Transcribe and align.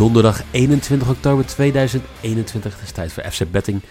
Donderdag 0.00 0.42
21 0.50 1.08
oktober 1.08 1.46
2021. 1.46 2.74
Het 2.74 2.82
is 2.82 2.92
tijd 2.92 3.12
voor 3.12 3.22
FC 3.22 3.50
Betting. 3.50 3.82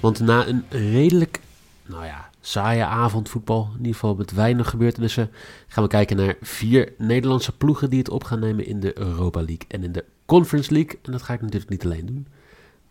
Want 0.00 0.20
na 0.20 0.46
een 0.46 0.64
redelijk, 0.68 1.40
nou 1.86 2.04
ja, 2.04 2.30
saaie 2.40 2.84
avond 2.84 3.28
voetbal, 3.28 3.68
in 3.72 3.78
ieder 3.78 3.92
geval 3.92 4.14
met 4.14 4.32
weinig 4.32 4.70
gebeurtenissen, 4.70 5.30
gaan 5.66 5.82
we 5.82 5.88
kijken 5.88 6.16
naar 6.16 6.36
vier 6.40 6.92
Nederlandse 6.98 7.56
ploegen 7.56 7.90
die 7.90 7.98
het 7.98 8.08
op 8.08 8.24
gaan 8.24 8.40
nemen 8.40 8.66
in 8.66 8.80
de 8.80 8.98
Europa 8.98 9.38
League 9.38 9.64
en 9.68 9.82
in 9.82 9.92
de 9.92 10.04
Conference 10.26 10.72
League. 10.72 10.98
En 11.02 11.12
dat 11.12 11.22
ga 11.22 11.32
ik 11.32 11.40
natuurlijk 11.40 11.70
niet 11.70 11.84
alleen 11.84 12.06
doen, 12.06 12.26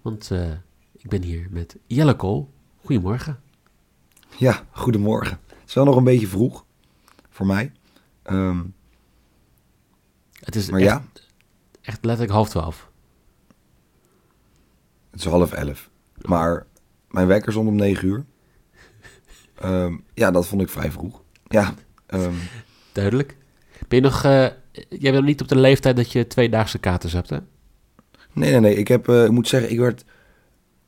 want 0.02 0.30
uh, 0.32 0.52
ik 0.98 1.10
ben 1.10 1.22
hier 1.22 1.48
met 1.50 1.76
Jelle 1.86 2.16
Kool. 2.16 2.54
Goedemorgen. 2.84 3.40
Ja, 4.38 4.66
goedemorgen. 4.72 5.40
Het 5.48 5.68
is 5.68 5.74
wel 5.74 5.86
nog 5.86 5.96
een 5.96 6.04
beetje 6.04 6.28
vroeg 6.28 6.66
voor 7.30 7.46
mij. 7.46 7.72
Um, 8.30 8.74
het 10.40 10.55
is 10.55 10.70
maar 10.70 10.80
echt, 10.80 10.90
ja, 10.90 11.04
echt 11.86 12.06
letterlijk 12.06 12.32
half 12.32 12.50
twaalf. 12.50 12.90
het 15.12 15.20
is 15.20 15.26
half 15.26 15.52
elf. 15.52 15.90
Maar 16.22 16.66
mijn 17.10 17.28
wekker 17.28 17.52
stond 17.52 17.68
om 17.68 17.76
negen 17.76 18.08
uur. 18.08 18.26
Ehm, 19.56 19.98
ja, 20.14 20.32
dat 20.32 20.48
vond 20.48 20.62
ik 20.62 20.70
vrij 20.70 20.92
vroeg. 20.92 21.22
Ja, 21.48 21.74
ehm, 22.06 22.34
Duidelijk. 22.92 23.38
Ben 23.88 23.98
je 23.98 24.02
nog, 24.02 24.24
eh, 24.24 24.48
jij 24.90 25.12
bent 25.12 25.26
niet 25.26 25.42
op 25.42 25.48
de 25.48 25.58
leeftijd 25.58 25.96
dat 25.96 26.12
je 26.12 26.28
tweedaagse 26.28 26.78
katers 26.78 27.14
hebt, 27.14 27.30
hè? 27.30 27.38
nee, 28.34 28.52
nee, 28.52 28.60
nee. 28.60 28.76
Ik, 28.76 28.88
heb, 28.88 29.10
eh, 29.10 29.24
ik 29.24 29.32
moet 29.32 29.48
zeggen, 29.48 29.72
ik 29.72 29.80
werd 29.80 30.05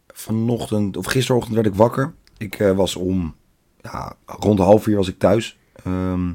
vanochtend, 0.07 0.97
of 0.97 1.05
gisterochtend 1.05 1.55
werd 1.55 1.67
ik 1.67 1.75
wakker. 1.75 2.13
Ik 2.37 2.59
eh, 2.59 2.71
was 2.71 2.95
om, 2.95 3.35
ja, 3.81 4.15
rond 4.25 4.59
half 4.59 4.83
vier 4.83 4.95
was 4.95 5.07
ik 5.07 5.19
thuis. 5.19 5.57
Ehm, 5.83 6.33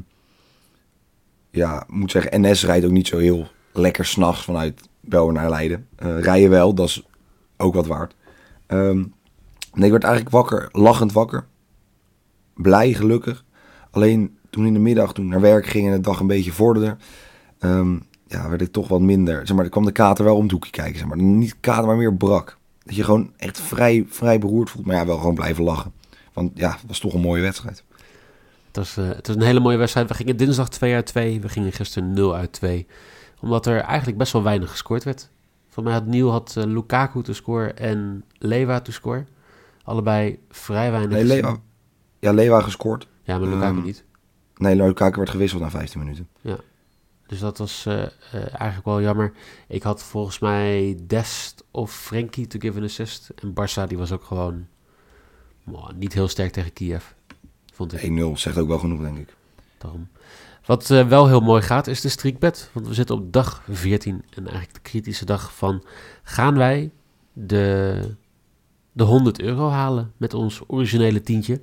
ja, 1.51 1.85
moet 1.89 2.11
zeggen, 2.11 2.41
NS 2.41 2.65
rijdt 2.65 2.85
ook 2.85 2.91
niet 2.91 3.07
zo 3.07 3.19
heel 3.19 3.49
lekker 3.73 4.05
s'nachts 4.05 4.45
vanuit 4.45 4.81
België 5.01 5.33
naar 5.33 5.51
Leiden. 5.51 5.87
Eh 5.97 6.21
rijden 6.21 6.51
wel, 6.51 6.75
dat 6.75 6.89
is 6.89 7.07
ook 7.57 7.75
wat 7.75 7.87
waard. 7.87 8.15
Ehm, 8.67 8.99
nee, 9.75 9.85
ik 9.85 9.91
werd 9.91 10.05
eigenlijk 10.05 10.35
wakker, 10.35 10.69
lachend 10.73 11.13
wakker. 11.13 11.47
Blij, 12.55 12.93
gelukkig. 12.93 13.45
Alleen 13.91 14.37
toen 14.51 14.67
in 14.67 14.73
de 14.73 14.79
middag, 14.79 15.13
toen 15.13 15.25
ik 15.25 15.31
naar 15.31 15.41
werk 15.41 15.67
ging 15.67 15.87
en 15.87 15.93
de 15.93 16.01
dag 16.01 16.21
een 16.21 16.27
beetje 16.27 16.53
vorderde, 16.53 16.97
ehm, 17.59 17.97
ja, 18.27 18.49
werd 18.49 18.61
ik 18.61 18.73
toch 18.73 18.89
wat 18.89 19.01
minder. 19.01 19.47
Zeg 19.47 19.57
maar, 19.57 19.65
er 19.65 19.71
kwam 19.71 19.85
de 19.85 19.93
kater 19.93 20.25
wel 20.25 20.37
om 20.37 20.43
het 20.43 20.53
hoekje 20.53 20.71
kijken, 20.71 20.99
zeg 20.99 21.09
maar. 21.09 21.17
Niet 21.17 21.57
kater, 21.61 21.87
maar 21.87 21.97
meer 21.97 22.15
brak. 22.15 22.59
Dat 22.85 22.95
je 22.95 23.05
gewoon 23.05 23.33
echt 23.37 23.61
vrij, 23.61 24.05
vrij 24.09 24.39
beroerd 24.39 24.71
voelt, 24.71 24.87
maar 24.87 24.97
ja, 24.97 25.07
wel 25.07 25.19
gewoon 25.19 25.35
blijven 25.35 25.65
lachen. 25.65 25.93
Want 26.33 26.51
ja, 26.55 26.71
het 26.71 26.87
was 26.87 26.99
toch 26.99 27.15
een 27.15 27.21
mooie 27.21 27.43
wedstrijd. 27.43 27.85
Het 28.67 28.77
was, 28.77 28.97
eh, 28.97 29.09
het 29.09 29.27
was 29.27 29.37
een 29.37 29.43
hele 29.43 29.61
mooie 29.61 29.77
wedstrijd. 29.77 30.09
We 30.09 30.15
gingen 30.15 30.37
dinsdag 30.37 30.69
2 30.69 30.95
uit 30.95 31.07
2. 31.07 31.41
We 31.41 31.49
gingen 31.49 31.73
gisteren 31.73 32.13
0 32.13 32.35
uit 32.35 32.53
2. 32.53 32.87
Omdat 33.43 33.67
er 33.67 33.81
eigenlijk 33.81 34.19
best 34.19 34.33
wel 34.33 34.43
weinig 34.43 34.71
gescoord 34.71 35.05
werd. 35.05 35.31
Voor 35.69 35.83
mij 35.83 35.93
had 35.93 36.07
Niel 36.07 36.31
had 36.31 36.55
eh, 36.57 36.65
Lukaku 36.65 37.23
te 37.23 37.33
scoren 37.33 37.77
en 37.79 38.25
Lewa 38.39 38.81
te 38.81 38.93
scoren. 38.93 39.29
Allebei 39.85 40.39
vrij 40.49 40.91
weinig. 40.91 41.13
Nee. 41.13 41.25
Lewa, 41.25 41.57
ja, 42.19 42.33
Lewa 42.33 42.61
gescoord. 42.61 43.09
Ja, 43.23 43.39
maar 43.39 43.49
Lukaku 43.49 43.77
Ehm, 43.77 43.85
niet. 43.85 44.05
Nee, 44.57 44.77
Lukaku 44.77 45.17
werd 45.17 45.31
gewisseld 45.31 45.63
na 45.63 45.71
15 45.71 46.01
minuten. 46.01 46.29
Dus 47.27 47.41
dat 47.41 47.59
was 47.59 47.87
eh, 47.87 48.03
eh, 48.03 48.11
eigenlijk 48.33 48.85
wel 48.85 49.01
jammer. 49.01 49.33
Ik 49.69 49.83
had 49.83 50.03
volgens 50.03 50.39
mij 50.39 50.99
Dest 51.07 51.65
of 51.71 51.93
Frenkie 51.95 52.47
to 52.47 52.59
give 52.59 52.79
an 52.79 52.85
assist. 52.85 53.29
En 53.35 53.51
Barça 53.51 53.87
die 53.89 53.99
was 53.99 54.13
ook 54.13 54.25
gewoon 54.25 54.67
niet 55.95 56.13
heel 56.13 56.29
sterk 56.29 56.53
tegen 56.53 56.73
Kiev. 56.73 57.05
Vond 57.73 57.93
ik. 57.93 58.01
1-0 58.01 58.39
zegt 58.39 58.59
ook 58.59 58.69
wel 58.69 58.79
genoeg, 58.79 59.01
denk 59.01 59.19
ik. 59.19 59.35
Daarom. 59.79 60.09
Wat 60.65 60.91
eh, 60.91 61.09
wel 61.09 61.29
heel 61.29 61.41
mooi 61.41 61.63
gaat, 61.63 61.87
is 61.87 62.01
de 62.01 62.09
streakbet. 62.09 62.71
Want 62.73 62.87
we 62.87 62.95
zitten 62.95 63.15
op 63.15 63.33
dag 63.33 63.63
14. 63.71 64.25
En 64.35 64.43
eigenlijk 64.47 64.75
de 64.75 64.81
kritische 64.81 65.25
dag 65.25 65.55
van... 65.55 65.85
Gaan 66.23 66.57
wij 66.57 66.91
de, 67.33 68.01
de 68.93 69.05
100 69.05 69.41
euro 69.41 69.69
halen 69.69 70.13
met 70.17 70.35
ons 70.35 70.61
originele 70.67 71.21
tientje? 71.21 71.61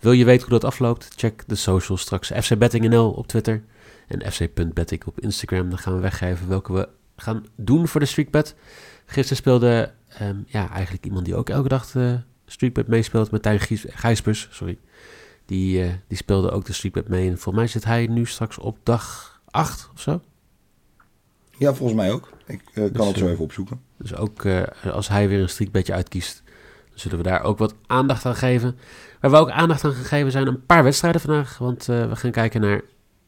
Wil 0.00 0.12
je 0.12 0.24
weten 0.24 0.48
hoe 0.48 0.58
dat 0.58 0.70
afloopt? 0.70 1.08
Check 1.16 1.42
de 1.46 1.54
socials 1.54 2.00
straks. 2.00 2.28
FC 2.28 2.50
op 2.92 3.26
Twitter. 3.26 3.64
En 4.06 4.32
fc.betting 4.32 5.04
op 5.04 5.20
Instagram. 5.20 5.68
Dan 5.68 5.78
gaan 5.78 5.94
we 5.94 6.00
weggeven 6.00 6.48
welke 6.48 6.72
we 6.72 6.88
gaan 7.16 7.46
doen 7.56 7.88
voor 7.88 8.00
de 8.00 8.06
streakbet. 8.06 8.54
Gisteren 9.06 9.36
speelde 9.36 9.92
ehm, 10.08 10.36
ja, 10.46 10.70
eigenlijk 10.70 11.04
iemand 11.04 11.24
die 11.24 11.36
ook 11.36 11.50
elke 11.50 11.68
dag 11.68 11.90
de 11.90 12.20
streakbet 12.46 12.88
meespeelt. 12.88 13.30
Martijn 13.30 13.60
Gijspers, 13.60 14.48
sorry. 14.50 14.78
Die, 15.48 15.82
eh, 15.82 15.90
die 16.08 16.16
speelde 16.16 16.50
ook 16.50 16.64
de 16.64 16.72
streakbet 16.72 17.08
mee. 17.08 17.28
En 17.28 17.38
volgens 17.38 17.54
mij 17.54 17.66
zit 17.66 17.84
hij 17.84 18.06
nu 18.06 18.26
straks 18.26 18.58
op 18.58 18.78
dag 18.82 19.40
8 19.50 19.90
of 19.94 20.00
zo. 20.00 20.20
Ja, 21.58 21.74
volgens 21.74 21.98
mij 21.98 22.12
ook. 22.12 22.28
Ik 22.46 22.62
eh, 22.66 22.74
kan 22.74 22.92
Dus, 22.92 23.06
het 23.06 23.16
zo 23.18 23.24
eh, 23.24 23.30
even 23.30 23.44
opzoeken. 23.44 23.80
Dus 23.98 24.14
ook 24.14 24.46
als 24.92 25.08
hij 25.08 25.28
weer 25.28 25.40
een 25.40 25.48
streakbedje 25.48 25.92
uitkiest, 25.92 26.42
dan 26.88 26.98
zullen 26.98 27.16
we 27.16 27.22
daar 27.22 27.42
ook 27.42 27.58
wat 27.58 27.74
aandacht 27.86 28.26
aan 28.26 28.34
geven. 28.34 28.78
Waar 29.20 29.30
we 29.30 29.36
ook 29.36 29.50
aandacht 29.50 29.84
aan 29.84 29.92
gaan 29.92 30.04
geven 30.04 30.32
zijn 30.32 30.46
een 30.46 30.66
paar 30.66 30.84
wedstrijden 30.84 31.20
vandaag. 31.20 31.58
Want 31.58 31.84
we 31.84 32.16
gaan 32.16 32.30
kijken 32.30 32.60
naar 32.60 32.82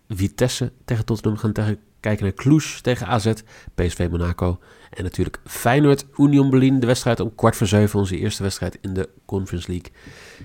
Vitesse 0.09 0.73
tegen 0.85 1.05
Tottenham. 1.05 1.35
We 1.35 1.41
gaan 1.41 1.53
tegen, 1.53 1.79
kijken 2.01 2.25
naar 2.25 2.35
Cluj 2.35 2.63
tegen 2.83 3.07
AZ, 3.07 3.33
PSV 3.75 4.09
Monaco. 4.11 4.59
En 4.91 5.03
natuurlijk 5.03 5.41
Feyenoord 5.45 6.07
Union 6.17 6.51
Berlin. 6.51 6.81
De 6.81 6.87
wedstrijd 6.87 7.21
om 7.21 7.35
kwart 7.35 7.57
voor 7.57 7.67
zeven, 7.67 7.99
onze 7.99 8.19
eerste 8.19 8.43
wedstrijd 8.43 8.79
in 8.81 8.95
de 8.95 9.09
Conference 9.25 9.71
League. 9.71 9.93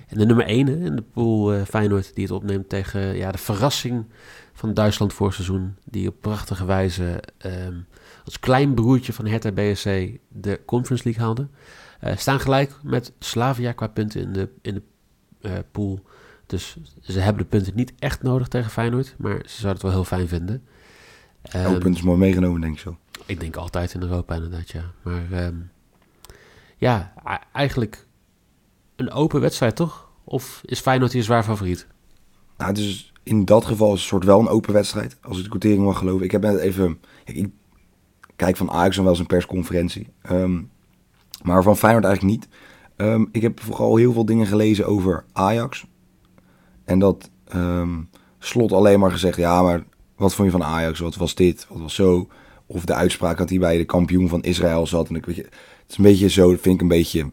En 0.08 0.18
de 0.18 0.26
nummer 0.26 0.46
1 0.46 0.68
in 0.68 0.96
de 0.96 1.02
pool 1.02 1.52
eh, 1.52 1.62
Feyenoord 1.62 2.14
die 2.14 2.24
het 2.24 2.32
opneemt 2.32 2.68
tegen 2.68 3.16
ja, 3.16 3.32
de 3.32 3.38
verrassing 3.38 4.04
van 4.52 4.74
Duitsland 4.74 5.12
voor 5.12 5.32
seizoen. 5.32 5.74
Die 5.84 6.08
op 6.08 6.20
prachtige 6.20 6.64
wijze 6.64 7.22
ehm, 7.38 7.74
als 8.24 8.40
klein 8.40 8.74
broertje 8.74 9.12
van 9.12 9.26
Hertha 9.26 9.52
BSC 9.52 9.84
de 10.28 10.60
Conference 10.64 11.04
League 11.04 11.24
haalde. 11.24 11.48
Eh, 12.00 12.16
staan 12.16 12.40
gelijk 12.40 12.72
met 12.82 13.12
Slavia 13.18 13.72
qua 13.72 13.86
punten 13.86 14.20
in 14.20 14.32
de, 14.32 14.48
in 14.62 14.74
de 14.74 14.82
eh, 15.40 15.52
pool. 15.72 16.00
Dus 16.46 16.76
ze 17.00 17.20
hebben 17.20 17.42
de 17.42 17.48
punten 17.48 17.72
niet 17.74 17.92
echt 17.98 18.22
nodig 18.22 18.48
tegen 18.48 18.70
Feyenoord. 18.70 19.14
Maar 19.18 19.38
ze 19.46 19.60
zouden 19.60 19.72
het 19.72 19.82
wel 19.82 19.90
heel 19.90 20.04
fijn 20.04 20.28
vinden. 20.28 20.62
Elk 21.42 21.78
punt 21.78 21.96
is 21.96 22.02
mooi 22.02 22.18
meegenomen, 22.18 22.60
denk 22.60 22.74
ik 22.74 22.80
zo. 22.80 22.96
Ik 23.26 23.40
denk 23.40 23.56
altijd 23.56 23.94
in 23.94 24.02
Europa 24.02 24.34
inderdaad, 24.34 24.70
ja. 24.70 24.92
Maar 25.02 25.32
ehm, 25.32 25.56
ja, 26.76 27.12
eigenlijk 27.52 28.06
een 28.96 29.10
open 29.10 29.40
wedstrijd, 29.40 29.76
toch? 29.76 30.08
Of 30.24 30.60
is 30.64 30.80
Feyenoord 30.80 31.12
hier 31.12 31.22
zwaar 31.22 31.44
favoriet? 31.44 31.86
Nou, 32.56 32.72
dus 32.72 33.12
in 33.22 33.44
dat 33.44 33.64
geval 33.64 33.92
is 33.92 34.00
het 34.00 34.08
soort 34.08 34.24
wel 34.24 34.40
een 34.40 34.48
open 34.48 34.72
wedstrijd. 34.72 35.16
Als 35.22 35.36
ik 35.36 35.42
de 35.42 35.50
quotering 35.50 35.84
mag 35.84 35.98
geloven. 35.98 36.24
Ik 36.24 36.30
heb 36.30 36.42
net 36.42 36.58
even... 36.58 37.00
Kijk, 37.24 37.38
ik 37.38 37.50
kijk 38.36 38.56
van 38.56 38.70
Ajax 38.70 38.94
dan 38.94 39.04
wel 39.04 39.12
eens 39.12 39.22
een 39.22 39.28
persconferentie. 39.28 40.08
Ehm, 40.22 40.62
maar 41.42 41.62
van 41.62 41.76
Feyenoord 41.76 42.04
eigenlijk 42.04 42.36
niet. 42.36 42.48
Ehm, 42.96 43.24
ik 43.32 43.42
heb 43.42 43.60
vooral 43.60 43.96
heel 43.96 44.12
veel 44.12 44.24
dingen 44.24 44.46
gelezen 44.46 44.86
over 44.86 45.24
Ajax. 45.32 45.86
En 46.84 46.98
dat 46.98 47.30
Slot 48.38 48.72
alleen 48.72 49.00
maar 49.00 49.10
gezegd... 49.10 49.36
Ja, 49.36 49.62
maar 49.62 49.84
wat 50.16 50.34
vond 50.34 50.52
je 50.52 50.58
van 50.58 50.66
Ajax? 50.66 50.98
Wat 50.98 51.16
was 51.16 51.34
dit? 51.34 51.66
Wat 51.68 51.80
was 51.80 51.94
zo? 51.94 52.28
Of 52.66 52.84
de 52.84 52.94
uitspraak 52.94 53.38
dat 53.38 53.48
hij 53.48 53.58
bij 53.58 53.76
de 53.76 53.84
kampioen 53.84 54.28
van 54.28 54.42
Israël 54.42 54.86
zat. 54.86 55.08
En 55.08 55.14
ik 55.16 55.26
weet 55.26 55.36
je... 55.36 55.42
Het 55.42 55.90
is 55.90 55.96
een 55.96 56.04
beetje 56.04 56.28
zo, 56.28 56.50
dat 56.50 56.60
vind 56.60 56.74
ik 56.74 56.80
een 56.80 56.88
beetje 56.88 57.30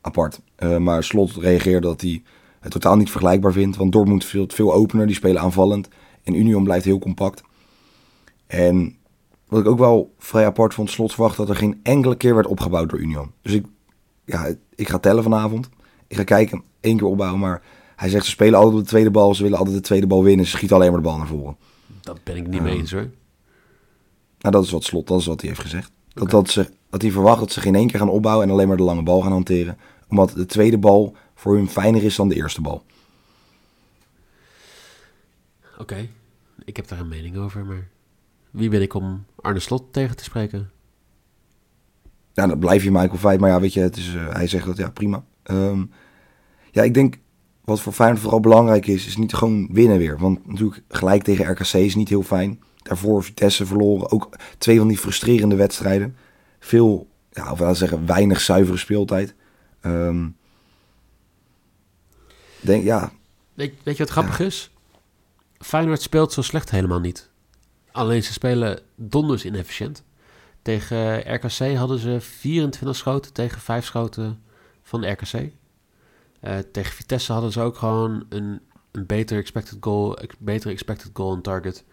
apart. 0.00 0.40
Eh, 0.56 0.76
maar 0.76 1.04
Slot 1.04 1.36
reageerde 1.36 1.86
dat 1.86 2.00
hij 2.00 2.22
het 2.60 2.72
totaal 2.72 2.96
niet 2.96 3.10
vergelijkbaar 3.10 3.52
vindt. 3.52 3.76
Want 3.76 3.92
Dortmund 3.92 4.22
speelt 4.22 4.54
veel 4.54 4.72
opener, 4.74 5.06
die 5.06 5.14
spelen 5.14 5.42
aanvallend. 5.42 5.88
En 6.22 6.34
Union 6.34 6.64
blijft 6.64 6.84
heel 6.84 6.98
compact. 6.98 7.42
En 8.46 8.96
wat 9.48 9.60
ik 9.60 9.66
ook 9.66 9.78
wel 9.78 10.14
vrij 10.18 10.44
apart 10.46 10.74
vond, 10.74 10.90
Slot 10.90 11.12
verwacht 11.12 11.36
dat 11.36 11.48
er 11.48 11.56
geen 11.56 11.80
enkele 11.82 12.16
keer 12.16 12.34
werd 12.34 12.46
opgebouwd 12.46 12.90
door 12.90 12.98
Union. 12.98 13.30
Dus 13.42 13.52
ik, 13.52 13.64
ja, 14.24 14.54
ik 14.74 14.88
ga 14.88 14.98
tellen 14.98 15.22
vanavond. 15.22 15.68
Ik 16.06 16.16
ga 16.16 16.24
kijken, 16.24 16.62
één 16.80 16.96
keer 16.96 17.06
opbouwen. 17.06 17.40
Maar 17.40 17.62
hij 17.96 18.08
zegt 18.08 18.24
ze 18.24 18.30
spelen 18.30 18.54
altijd 18.58 18.74
op 18.76 18.82
de 18.82 18.88
tweede 18.88 19.10
bal. 19.10 19.34
Ze 19.34 19.42
willen 19.42 19.58
altijd 19.58 19.76
de 19.76 19.82
tweede 19.82 20.06
bal 20.06 20.22
winnen. 20.22 20.44
Ze 20.46 20.50
schieten 20.50 20.76
alleen 20.76 20.92
maar 20.92 21.00
de 21.00 21.06
bal 21.08 21.16
naar 21.16 21.26
voren. 21.26 21.56
Dat 22.00 22.24
ben 22.24 22.36
ik 22.36 22.46
niet 22.46 22.62
mee 22.62 22.70
Ehm, 22.70 22.80
eens 22.80 22.92
hoor. 22.92 23.10
Nou, 24.40 24.54
dat 24.54 24.64
is 24.64 24.70
wat 24.70 24.84
Slot, 24.84 25.06
dat 25.06 25.20
is 25.20 25.26
wat 25.26 25.40
hij 25.40 25.48
heeft 25.48 25.62
gezegd. 25.62 25.90
Dat, 26.12 26.30
dat, 26.30 26.50
ze, 26.50 26.70
dat 26.90 27.02
hij 27.02 27.10
verwacht 27.10 27.40
dat 27.40 27.52
ze 27.52 27.60
geen 27.60 27.74
één 27.74 27.86
keer 27.86 27.98
gaan 27.98 28.08
opbouwen 28.08 28.46
en 28.46 28.52
alleen 28.52 28.68
maar 28.68 28.76
de 28.76 28.82
lange 28.82 29.02
bal 29.02 29.20
gaan 29.20 29.32
hanteren. 29.32 29.78
Omdat 30.08 30.30
de 30.30 30.46
tweede 30.46 30.78
bal 30.78 31.16
voor 31.34 31.54
hun 31.54 31.68
fijner 31.68 32.02
is 32.02 32.16
dan 32.16 32.28
de 32.28 32.34
eerste 32.34 32.60
bal. 32.60 32.82
Oké, 35.78 36.08
ik 36.64 36.76
heb 36.76 36.88
daar 36.88 37.00
een 37.00 37.08
mening 37.08 37.36
over, 37.36 37.64
maar 37.64 37.88
wie 38.50 38.70
ben 38.70 38.82
ik 38.82 38.94
om 38.94 39.24
Arne 39.40 39.60
Slot 39.60 39.92
tegen 39.92 40.16
te 40.16 40.24
spreken? 40.24 40.70
Ja, 42.32 42.46
dan 42.46 42.58
blijf 42.58 42.82
je 42.82 42.90
Michael 42.90 43.18
Veit. 43.18 43.40
Maar 43.40 43.50
ja, 43.50 43.60
weet 43.60 43.72
je, 43.72 43.80
het 43.80 43.96
is, 43.96 44.14
eh, 44.14 44.32
hij 44.32 44.46
zegt 44.46 44.66
dat, 44.66 44.76
ja, 44.76 44.90
prima. 44.90 45.24
Ehm, 45.42 45.84
ja, 46.70 46.82
ik 46.82 46.94
denk 46.94 47.18
wat 47.64 47.80
voor 47.80 47.92
Feyenoord 47.92 48.20
vooral 48.20 48.40
belangrijk 48.40 48.86
is, 48.86 49.06
is 49.06 49.16
niet 49.16 49.34
gewoon 49.34 49.68
winnen 49.72 49.98
weer. 49.98 50.18
Want 50.18 50.46
natuurlijk 50.46 50.82
gelijk 50.88 51.22
tegen 51.22 51.50
RKC 51.50 51.72
is 51.72 51.94
niet 51.94 52.08
heel 52.08 52.22
fijn. 52.22 52.60
Daarvoor 52.82 53.24
Vitesse 53.24 53.66
verloren. 53.66 54.10
Ook 54.10 54.36
twee 54.58 54.78
van 54.78 54.88
die 54.88 54.98
frustrerende 54.98 55.56
wedstrijden. 55.56 56.16
Veel, 56.58 57.08
ja, 57.30 57.42
of 57.42 57.48
laten 57.48 57.66
we 57.66 57.74
zeggen, 57.74 58.06
weinig 58.06 58.40
zuivere 58.40 58.76
speeltijd. 58.76 59.34
Ehm, 59.80 60.28
denk, 62.60 62.84
ja, 62.84 63.12
Weet, 63.60 63.74
weet 63.82 63.96
je 63.96 64.02
wat 64.02 64.12
grappig 64.12 64.40
is? 64.40 64.70
Feyenoord 65.58 66.02
speelt 66.02 66.32
zo 66.32 66.42
slecht 66.42 66.70
helemaal 66.70 67.00
niet. 67.00 67.28
Alleen 67.92 68.22
ze 68.22 68.32
spelen 68.32 68.80
donders 68.94 69.44
inefficiënt. 69.44 70.04
Tegen 70.62 71.34
RKC 71.34 71.76
hadden 71.76 71.98
ze 71.98 72.20
24 72.20 72.96
schoten 72.96 73.32
tegen 73.32 73.60
5 73.60 73.84
schoten 73.84 74.42
van 74.82 75.10
RKC. 75.10 75.32
Uh, 75.32 76.58
tegen 76.72 76.92
Vitesse 76.92 77.32
hadden 77.32 77.52
ze 77.52 77.60
ook 77.60 77.76
gewoon 77.76 78.26
een, 78.28 78.60
een 78.90 79.06
beter 79.06 79.38
expected 79.38 79.76
goal, 79.80 80.18
betere 80.38 80.72
expected 80.72 81.10
goal 81.12 81.30
on 81.30 81.42
target. 81.42 81.84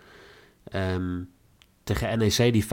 Um, 0.74 1.30
tegen 1.84 2.18
NEC 2.18 2.54
die 2.54 2.66
5-3. 2.66 2.68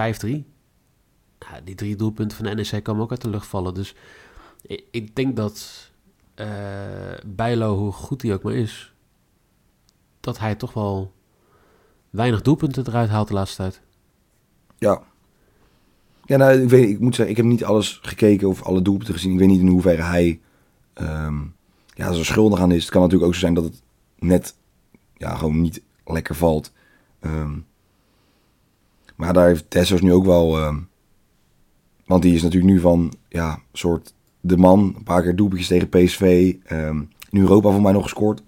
Ja, 1.38 1.60
die 1.64 1.74
drie 1.74 1.96
doelpunten 1.96 2.36
van 2.36 2.56
NEC 2.56 2.84
komen 2.84 3.02
ook 3.02 3.10
uit 3.10 3.20
de 3.20 3.30
lucht 3.30 3.46
vallen. 3.46 3.74
Dus 3.74 3.94
ik, 4.62 4.84
ik 4.90 5.16
denk 5.16 5.36
dat 5.36 5.90
uh, 6.36 6.46
Bijlo, 7.26 7.76
hoe 7.76 7.92
goed 7.92 8.22
hij 8.22 8.32
ook 8.32 8.42
maar 8.42 8.54
is, 8.54 8.94
dat 10.20 10.38
hij 10.38 10.54
toch 10.54 10.72
wel 10.72 11.12
weinig 12.10 12.42
doelpunten 12.42 12.86
eruit 12.86 13.10
haalt 13.10 13.28
de 13.28 13.34
laatste 13.34 13.56
tijd. 13.56 13.80
Ja. 14.78 15.02
Ja, 16.24 16.36
nou, 16.36 16.60
ik, 16.60 16.68
weet, 16.68 16.88
ik 16.88 17.00
moet 17.00 17.14
zeggen, 17.14 17.36
ik 17.36 17.42
heb 17.42 17.50
niet 17.50 17.64
alles 17.64 17.98
gekeken 18.02 18.48
of 18.48 18.62
alle 18.62 18.82
doelpunten 18.82 19.14
gezien. 19.14 19.32
Ik 19.32 19.38
weet 19.38 19.48
niet 19.48 19.60
in 19.60 19.66
hoeverre 19.66 20.02
hij 20.02 20.40
um, 20.94 21.54
ja, 21.94 22.08
er 22.08 22.24
schuldig 22.24 22.60
aan 22.60 22.72
is. 22.72 22.82
Het 22.82 22.92
kan 22.92 23.02
natuurlijk 23.02 23.28
ook 23.28 23.34
zo 23.34 23.40
zijn 23.40 23.54
dat 23.54 23.64
het 23.64 23.82
net 24.18 24.56
ja, 25.16 25.34
gewoon 25.34 25.60
niet 25.60 25.82
lekker 26.04 26.34
valt. 26.34 26.72
Um, 27.20 27.66
maar 29.14 29.32
daar 29.32 29.46
heeft 29.46 29.70
Tessos 29.70 30.00
nu 30.00 30.12
ook 30.12 30.24
wel... 30.24 30.64
Um, 30.64 30.88
want 32.06 32.22
die 32.22 32.34
is 32.34 32.42
natuurlijk 32.42 32.72
nu 32.72 32.80
van, 32.80 33.12
ja, 33.28 33.58
soort 33.72 34.14
de 34.40 34.56
man. 34.56 34.94
Een 34.96 35.02
paar 35.02 35.22
keer 35.22 35.36
doelpuntjes 35.36 35.68
tegen 35.68 35.88
PSV. 35.88 36.54
Um, 36.70 37.08
in 37.30 37.40
Europa 37.40 37.70
voor 37.70 37.82
mij 37.82 37.92
nog 37.92 38.02
gescoord. 38.02 38.42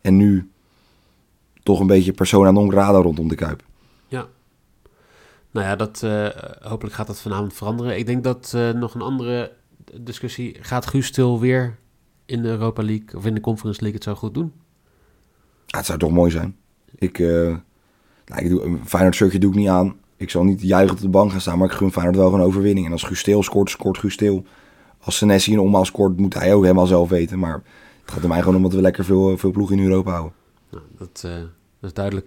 En 0.00 0.16
nu 0.16 0.50
toch 1.62 1.80
een 1.80 1.86
beetje 1.86 2.12
persona 2.12 2.50
non 2.50 2.70
grata 2.70 2.98
rondom 2.98 3.28
de 3.28 3.34
Kuip. 3.34 3.62
Ja. 4.08 4.26
Nou 5.50 5.66
ja, 5.66 5.76
dat, 5.76 6.02
uh, 6.04 6.28
hopelijk 6.60 6.94
gaat 6.94 7.06
dat 7.06 7.20
vanavond 7.20 7.52
veranderen. 7.52 7.98
Ik 7.98 8.06
denk 8.06 8.24
dat 8.24 8.52
uh, 8.56 8.70
nog 8.70 8.94
een 8.94 9.00
andere 9.00 9.52
discussie... 10.00 10.56
Gaat 10.60 10.86
Guus 10.86 11.06
Stil 11.06 11.40
weer 11.40 11.78
in 12.26 12.42
de 12.42 12.48
Europa 12.48 12.82
League 12.82 13.16
of 13.16 13.26
in 13.26 13.34
de 13.34 13.40
Conference 13.40 13.80
League 13.80 13.98
het 13.98 14.08
zo 14.08 14.14
goed 14.14 14.34
doen? 14.34 14.52
Ja, 15.66 15.78
het 15.78 15.86
zou 15.86 15.98
toch 15.98 16.10
mooi 16.10 16.30
zijn. 16.30 16.56
Ik, 16.94 17.18
uh, 17.18 17.56
nou, 18.26 18.42
ik 18.42 18.48
doe, 18.48 18.62
een 18.62 18.80
Feyenoord 18.86 19.14
shirtje 19.14 19.38
doe 19.38 19.50
ik 19.50 19.56
niet 19.56 19.68
aan. 19.68 19.96
Ik 20.16 20.30
zal 20.30 20.44
niet 20.44 20.62
juichen 20.62 20.96
op 20.96 21.02
de 21.02 21.08
bank 21.08 21.30
gaan 21.30 21.40
staan, 21.40 21.58
maar 21.58 21.70
ik 21.70 21.76
gun 21.76 21.92
Feyenoord 21.92 22.16
wel 22.16 22.34
een 22.34 22.40
overwinning. 22.40 22.86
En 22.86 22.92
als 22.92 23.02
Gusteel 23.02 23.42
scoort, 23.42 23.70
scoort 23.70 23.98
Gusteel. 23.98 24.44
Als 25.00 25.16
Senesi 25.16 25.52
een 25.52 25.58
omhaal 25.58 25.84
scoort, 25.84 26.16
moet 26.16 26.34
hij 26.34 26.54
ook 26.54 26.62
helemaal 26.62 26.86
zelf 26.86 27.08
weten. 27.08 27.38
Maar 27.38 27.62
het 28.02 28.12
gaat 28.12 28.22
er 28.22 28.28
mij 28.28 28.38
gewoon 28.38 28.56
om 28.56 28.62
dat 28.62 28.72
we 28.72 28.80
lekker 28.80 29.04
veel, 29.04 29.38
veel 29.38 29.50
ploegen 29.50 29.78
in 29.78 29.84
Europa 29.84 30.10
houden. 30.10 30.32
Nou, 30.70 30.84
dat, 30.98 31.22
uh, 31.26 31.32
dat, 31.32 31.50
is 31.80 31.92
duidelijk. 31.92 32.26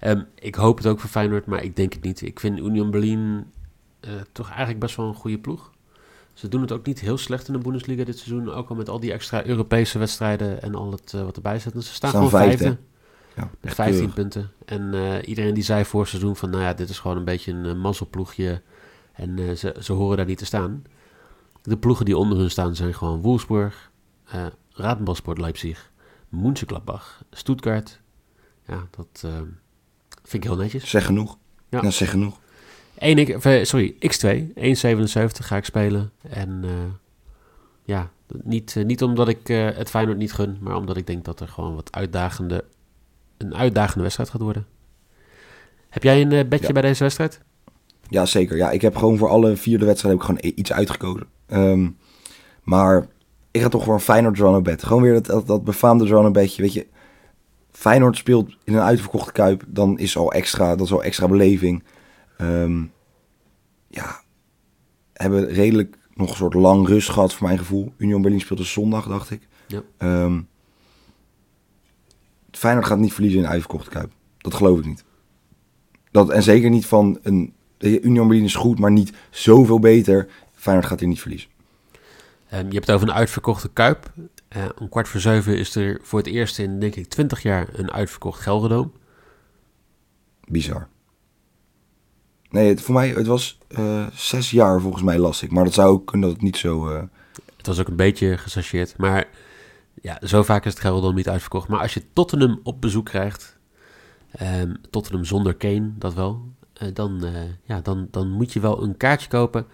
Um, 0.00 0.26
ik 0.34 0.54
hoop 0.54 0.76
het 0.76 0.86
ook 0.86 1.00
voor 1.00 1.10
Feyenoord, 1.10 1.46
maar 1.46 1.62
ik 1.62 1.76
denk 1.76 1.92
het 1.92 2.02
niet. 2.02 2.22
Ik 2.22 2.40
vind 2.40 2.58
Union 2.58 2.90
Berlin 2.90 3.44
uh, 4.00 4.10
toch 4.32 4.48
eigenlijk 4.48 4.78
best 4.78 4.96
wel 4.96 5.06
een 5.06 5.14
goede 5.14 5.38
ploeg. 5.38 5.72
Ze 6.32 6.48
doen 6.48 6.60
het 6.60 6.72
ook 6.72 6.86
niet 6.86 7.00
heel 7.00 7.18
slecht 7.18 7.46
in 7.46 7.52
de 7.52 7.58
Bundesliga 7.58 8.04
dit 8.04 8.18
seizoen. 8.18 8.52
Ook 8.52 8.68
al 8.68 8.76
met 8.76 8.88
al 8.88 9.00
die 9.00 9.12
extra 9.12 9.46
Europese 9.46 9.98
wedstrijden 9.98 10.62
en 10.62 10.74
al 10.74 10.90
het 10.90 11.12
uh, 11.12 11.22
wat 11.22 11.36
erbij 11.36 11.58
zit. 11.58 11.72
Ze 11.72 11.80
staan, 11.80 11.94
staan 11.94 12.10
gewoon 12.10 12.30
vijfde. 12.30 12.76
Ja, 13.36 13.50
met 13.60 13.74
15 13.74 13.96
keurig. 13.96 14.14
punten. 14.14 14.50
En 14.64 14.94
uh, 14.94 15.28
iedereen 15.28 15.54
die 15.54 15.62
zei 15.62 15.84
voor 15.84 16.00
het 16.00 16.08
seizoen 16.08 16.36
van... 16.36 16.50
nou 16.50 16.62
ja, 16.62 16.74
dit 16.74 16.88
is 16.88 16.98
gewoon 16.98 17.16
een 17.16 17.24
beetje 17.24 17.52
een 17.52 17.64
uh, 17.64 17.74
mazzelploegje. 17.74 18.62
En 19.12 19.36
uh, 19.38 19.52
ze, 19.52 19.76
ze 19.80 19.92
horen 19.92 20.16
daar 20.16 20.26
niet 20.26 20.38
te 20.38 20.44
staan. 20.44 20.84
De 21.62 21.76
ploegen 21.76 22.04
die 22.04 22.16
onder 22.16 22.38
hun 22.38 22.50
staan 22.50 22.76
zijn 22.76 22.94
gewoon 22.94 23.20
Wolfsburg... 23.20 23.90
Uh, 24.34 24.46
Radenbalsport 24.70 25.38
Leipzig... 25.38 25.92
Mönchengladbach, 26.28 27.22
Stuttgart. 27.30 28.00
Ja, 28.66 28.88
dat 28.90 29.32
vind 30.22 30.44
ik 30.44 30.44
heel 30.44 30.56
netjes. 30.56 30.90
Zeg 30.90 31.04
genoeg. 31.04 31.38
Ja, 31.68 31.82
ja 31.82 31.90
zeg 31.90 32.10
genoeg. 32.10 32.40
1, 32.98 33.66
sorry, 33.66 33.94
X2, 33.94 34.28
1,77 34.54 35.44
ga 35.44 35.56
ik 35.56 35.64
spelen. 35.64 36.12
En 36.20 36.64
ja, 37.84 38.10
niet, 38.42 38.74
niet 38.84 39.02
omdat 39.02 39.28
ik 39.28 39.46
het 39.48 39.90
Feyenoord 39.90 40.18
niet 40.18 40.32
gun... 40.32 40.58
maar 40.60 40.76
omdat 40.76 40.96
ik 40.96 41.06
denk 41.06 41.24
dat 41.24 41.40
er 41.40 41.48
gewoon 41.48 41.74
wat 41.74 41.92
uitdagende 41.92 42.64
een 43.38 43.54
uitdagende 43.54 44.02
wedstrijd 44.02 44.30
gaat 44.30 44.40
worden. 44.40 44.66
Heb 45.88 46.02
jij 46.02 46.20
een 46.20 46.30
uh, 46.30 46.48
bedje 46.48 46.66
ja. 46.66 46.72
bij 46.72 46.82
deze 46.82 47.02
wedstrijd? 47.02 47.40
Ja, 48.08 48.26
zeker. 48.26 48.56
Ja, 48.56 48.70
ik 48.70 48.82
heb 48.82 48.96
gewoon 48.96 49.18
voor 49.18 49.28
alle 49.28 49.56
vierde 49.56 49.84
wedstrijden 49.84 50.20
heb 50.20 50.30
ik 50.30 50.36
gewoon 50.36 50.54
iets 50.58 50.72
uitgekozen. 50.72 51.26
Um, 51.48 51.96
maar 52.62 53.06
ik 53.50 53.62
ga 53.62 53.68
toch 53.68 53.86
een 53.86 54.00
Feyenoord 54.00 54.36
Toronto 54.36 54.62
bed. 54.62 54.84
Gewoon 54.84 55.02
weer 55.02 55.12
dat, 55.12 55.26
dat, 55.26 55.46
dat 55.46 55.64
befaamde 55.64 56.06
Toronto 56.06 56.30
bedje. 56.30 56.62
Weet 56.62 56.72
je, 56.72 56.86
Feyenoord 57.70 58.16
speelt 58.16 58.56
in 58.64 58.74
een 58.74 58.80
uitverkochte 58.80 59.32
Kuip. 59.32 59.64
Dan 59.66 59.98
is 59.98 60.16
al 60.16 60.32
extra, 60.32 60.76
dat 60.76 60.86
is 60.86 60.92
al 60.92 61.02
extra 61.02 61.28
beleving. 61.28 61.84
Um, 62.40 62.92
ja, 63.88 64.20
hebben 65.12 65.46
redelijk 65.48 65.98
nog 66.14 66.30
een 66.30 66.36
soort 66.36 66.54
lang 66.54 66.88
rust 66.88 67.10
gehad 67.10 67.34
voor 67.34 67.46
mijn 67.46 67.58
gevoel. 67.58 67.92
Union 67.96 68.22
Berlin 68.22 68.40
speelde 68.40 68.64
zondag, 68.64 69.06
dacht 69.06 69.30
ik. 69.30 69.48
Ja. 69.66 69.82
Um, 69.98 70.48
Feyenoord 72.56 72.86
gaat 72.86 72.98
niet 72.98 73.12
verliezen 73.12 73.38
in 73.38 73.44
een 73.44 73.50
uitverkochte 73.50 73.90
Kuip. 73.90 74.12
Dat 74.38 74.54
geloof 74.54 74.78
ik 74.78 74.84
niet. 74.84 75.04
Dat, 76.10 76.30
en 76.30 76.42
zeker 76.42 76.70
niet 76.70 76.86
van 76.86 77.18
een... 77.22 77.54
Union 77.78 78.28
Berlin 78.28 78.44
is 78.44 78.54
goed, 78.54 78.78
maar 78.78 78.90
niet 78.90 79.12
zoveel 79.30 79.78
beter. 79.78 80.28
Feyenoord 80.54 80.86
gaat 80.86 81.00
hier 81.00 81.08
niet 81.08 81.20
verliezen. 81.20 81.50
Um, 82.52 82.66
je 82.66 82.74
hebt 82.74 82.86
het 82.86 82.90
over 82.90 83.08
een 83.08 83.14
uitverkochte 83.14 83.68
Kuip. 83.68 84.12
Uh, 84.56 84.64
om 84.78 84.88
kwart 84.88 85.08
voor 85.08 85.20
zeven 85.20 85.58
is 85.58 85.74
er 85.74 86.00
voor 86.02 86.18
het 86.18 86.28
eerst 86.28 86.58
in, 86.58 86.80
denk 86.80 86.94
ik, 86.94 87.08
twintig 87.08 87.42
jaar 87.42 87.68
een 87.72 87.92
uitverkocht 87.92 88.40
Gelredoom. 88.40 88.92
Bizar. 90.48 90.88
Nee, 92.50 92.68
het, 92.68 92.80
voor 92.80 92.94
mij, 92.94 93.08
het 93.08 93.26
was 93.26 93.58
uh, 93.68 94.06
zes 94.14 94.50
jaar 94.50 94.80
volgens 94.80 95.02
mij 95.02 95.18
lastig. 95.18 95.50
Maar 95.50 95.64
dat 95.64 95.74
zou 95.74 95.88
ook 95.88 96.06
kunnen 96.06 96.28
dat 96.28 96.36
het 96.36 96.46
niet 96.46 96.56
zo... 96.56 96.90
Uh... 96.90 97.02
Het 97.56 97.66
was 97.66 97.80
ook 97.80 97.88
een 97.88 97.96
beetje 97.96 98.38
gechargeerd. 98.38 98.96
Maar 98.96 99.28
ja, 100.02 100.18
zo 100.22 100.42
vaak 100.42 100.64
is 100.64 100.72
het 100.72 100.80
Gelredome 100.80 101.14
niet 101.14 101.28
uitverkocht. 101.28 101.68
Maar 101.68 101.80
als 101.80 101.94
je 101.94 102.02
Tottenham 102.12 102.60
op 102.62 102.80
bezoek 102.80 103.04
krijgt, 103.04 103.58
um, 104.42 104.76
Tottenham 104.90 105.24
zonder 105.24 105.54
Kane, 105.54 105.92
dat 105.98 106.14
wel, 106.14 106.42
uh, 106.82 106.88
dan, 106.94 107.24
uh, 107.24 107.30
ja, 107.64 107.80
dan, 107.80 108.08
dan 108.10 108.30
moet 108.30 108.52
je 108.52 108.60
wel 108.60 108.82
een 108.82 108.96
kaartje 108.96 109.28
kopen. 109.28 109.66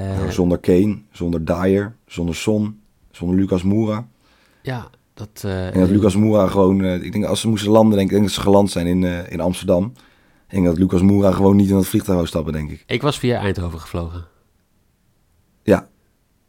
Uh, 0.00 0.06
nou, 0.06 0.32
zonder 0.32 0.58
Kane, 0.58 1.02
zonder 1.10 1.44
Dyer, 1.44 1.96
zonder 2.06 2.34
Son, 2.34 2.80
zonder 3.10 3.36
Lucas 3.36 3.62
Moura. 3.62 4.08
Ja, 4.62 4.90
dat... 5.14 5.44
en 5.44 5.80
dat 5.80 5.90
Lucas 5.90 6.16
Moura 6.16 6.46
gewoon, 6.46 6.84
ik 6.84 7.12
denk 7.12 7.24
als 7.24 7.40
ze 7.40 7.48
moesten 7.48 7.70
landen, 7.70 7.96
denk 7.96 8.08
ik, 8.08 8.14
denk 8.14 8.26
dat 8.26 8.34
ze 8.34 8.40
geland 8.40 8.70
zijn 8.70 8.86
in, 8.86 9.02
in 9.30 9.40
Amsterdam. 9.40 9.92
Ik 10.46 10.54
denk 10.54 10.66
dat 10.66 10.78
Lucas 10.78 11.02
Moura 11.02 11.32
gewoon 11.32 11.56
niet 11.56 11.70
in 11.70 11.76
het 11.76 11.86
vliegtuig 11.86 12.16
zou 12.16 12.28
stappen, 12.28 12.52
denk 12.52 12.70
ik. 12.70 12.84
Ik 12.86 13.02
was 13.02 13.18
via 13.18 13.38
Eindhoven 13.38 13.80
gevlogen. 13.80 14.26
Ja, 15.62 15.88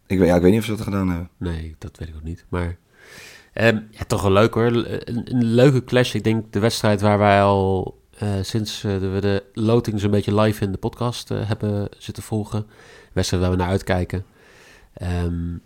ik 0.07 0.17
weet, 0.17 0.27
ja, 0.27 0.35
ik 0.35 0.41
weet 0.41 0.51
niet 0.51 0.59
of 0.59 0.65
ze 0.65 0.71
dat 0.71 0.81
gedaan 0.81 1.09
hebben. 1.09 1.29
Nee, 1.37 1.75
dat 1.77 1.97
weet 1.97 2.07
ik 2.07 2.15
ook 2.15 2.23
niet. 2.23 2.45
Maar 2.49 2.77
Um, 3.53 3.87
ja, 3.91 4.03
toch 4.07 4.21
wel 4.21 4.31
leuk 4.31 4.53
hoor. 4.53 4.65
Een, 4.65 5.33
een, 5.33 5.43
leuke 5.43 5.83
clash. 5.83 6.13
Ik 6.13 6.23
denk 6.23 6.53
de 6.53 6.59
wedstrijd 6.59 7.01
waar 7.01 7.17
wij 7.17 7.41
al 7.41 7.99
uh, 8.23 8.29
sinds 8.41 8.83
uh, 8.83 8.97
we 8.97 9.17
de 9.21 9.43
loting 9.53 9.99
zo'n 9.99 10.11
beetje 10.11 10.35
live 10.35 10.63
in 10.63 10.71
de 10.71 10.77
podcast 10.77 11.31
uh, 11.31 11.47
hebben 11.47 11.89
zitten 11.97 12.23
volgen. 12.23 12.65
Wedstrijd 13.13 13.43
waar 13.43 13.51
we 13.51 13.57
naar 13.57 13.69
uitkijken. 13.69 14.25
Um, 15.01 15.61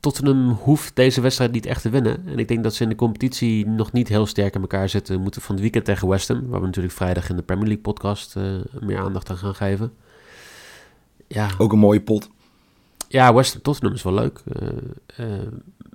Tottenham 0.00 0.50
hoeft 0.50 0.96
deze 0.96 1.20
wedstrijd 1.20 1.52
niet 1.52 1.66
echt 1.66 1.82
te 1.82 1.90
winnen. 1.90 2.26
En 2.26 2.38
ik 2.38 2.48
denk 2.48 2.62
dat 2.62 2.74
ze 2.74 2.82
in 2.82 2.88
de 2.88 2.94
competitie 2.94 3.66
nog 3.66 3.92
niet 3.92 4.08
heel 4.08 4.26
sterk 4.26 4.54
in 4.54 4.60
elkaar 4.60 4.88
zitten. 4.88 5.16
We 5.16 5.22
moeten 5.22 5.42
van 5.42 5.54
het 5.54 5.62
weekend 5.62 5.84
tegen 5.84 6.08
West 6.08 6.28
Ham, 6.28 6.48
waar 6.48 6.60
we 6.60 6.66
natuurlijk 6.66 6.94
vrijdag 6.94 7.28
in 7.28 7.36
de 7.36 7.42
Premier 7.42 7.66
League 7.66 7.82
podcast 7.82 8.34
meer 8.80 8.98
aandacht 8.98 9.30
aan 9.30 9.36
gaan 9.36 9.54
geven. 9.54 9.92
Ja. 11.26 11.48
Ook 11.58 11.72
een 11.72 11.78
mooie 11.78 12.00
pot. 12.00 12.30
Ja, 13.08 13.34
West 13.34 13.52
Ham 13.52 13.62
Tottenham 13.62 13.94
is 13.94 14.02
wel 14.02 14.14
leuk 14.14 14.42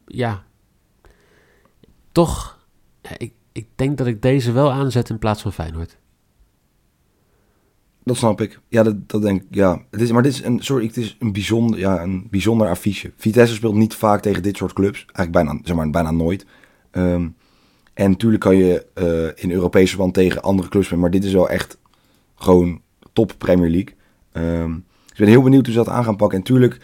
ja, 0.06 0.44
toch, 2.12 2.68
ik, 3.18 3.34
ik 3.52 3.68
denk 3.76 3.98
dat 3.98 4.08
ik 4.08 4.22
deze 4.22 4.52
wel 4.52 4.72
aanzet 4.72 5.10
in 5.10 5.20
plaats 5.20 5.42
van 5.42 5.54
Feyenoord. 5.54 5.98
Dat 8.04 8.18
snap 8.18 8.42
ik. 8.42 8.60
Ja, 8.68 8.84
dat, 8.84 9.10
dat 9.10 9.22
denk 9.22 9.42
ik. 9.42 9.48
Ja. 9.50 9.86
Het 9.92 10.02
is, 10.02 10.12
maar 10.12 10.24
dit 10.24 10.32
is 10.32 10.44
een, 10.44 10.60
sorry, 10.60 10.86
het 10.86 10.98
is 10.98 11.16
een 11.20 11.34
bijzonder, 11.34 11.80
ja, 11.80 12.02
een 12.02 12.28
bijzonder 12.30 12.68
affiche. 12.68 13.12
Vitesse 13.18 13.56
speelt 13.56 13.76
niet 13.76 13.96
vaak 13.96 14.22
tegen 14.22 14.44
dit 14.44 14.58
soort 14.58 14.74
clubs. 14.74 15.06
Eigenlijk 15.06 15.32
bijna, 15.32 15.60
zeg 15.64 15.76
maar, 15.76 15.90
bijna 15.90 16.12
nooit. 16.12 16.46
Um, 16.92 17.36
en 17.94 18.10
natuurlijk 18.10 18.42
kan 18.42 18.56
je 18.56 18.86
uh, 18.96 19.44
in 19.44 19.52
Europese 19.52 19.90
verband 19.90 20.14
tegen 20.14 20.42
andere 20.42 20.70
clubs. 20.70 20.90
Maar 20.90 21.12
dit 21.12 21.24
is 21.24 21.34
wel 21.34 21.50
echt 21.50 21.78
gewoon 22.36 22.82
top 23.14 23.34
Premier 23.38 23.70
League. 23.70 23.96
Um, 24.34 24.86
ik 25.12 25.18
ben 25.18 25.28
heel 25.28 25.42
benieuwd 25.42 25.66
hoe 25.66 25.74
ze 25.74 25.84
dat 25.84 25.94
aan 25.94 26.04
gaan 26.04 26.16
pakken. 26.16 26.38
En 26.38 26.44
natuurlijk, 26.44 26.82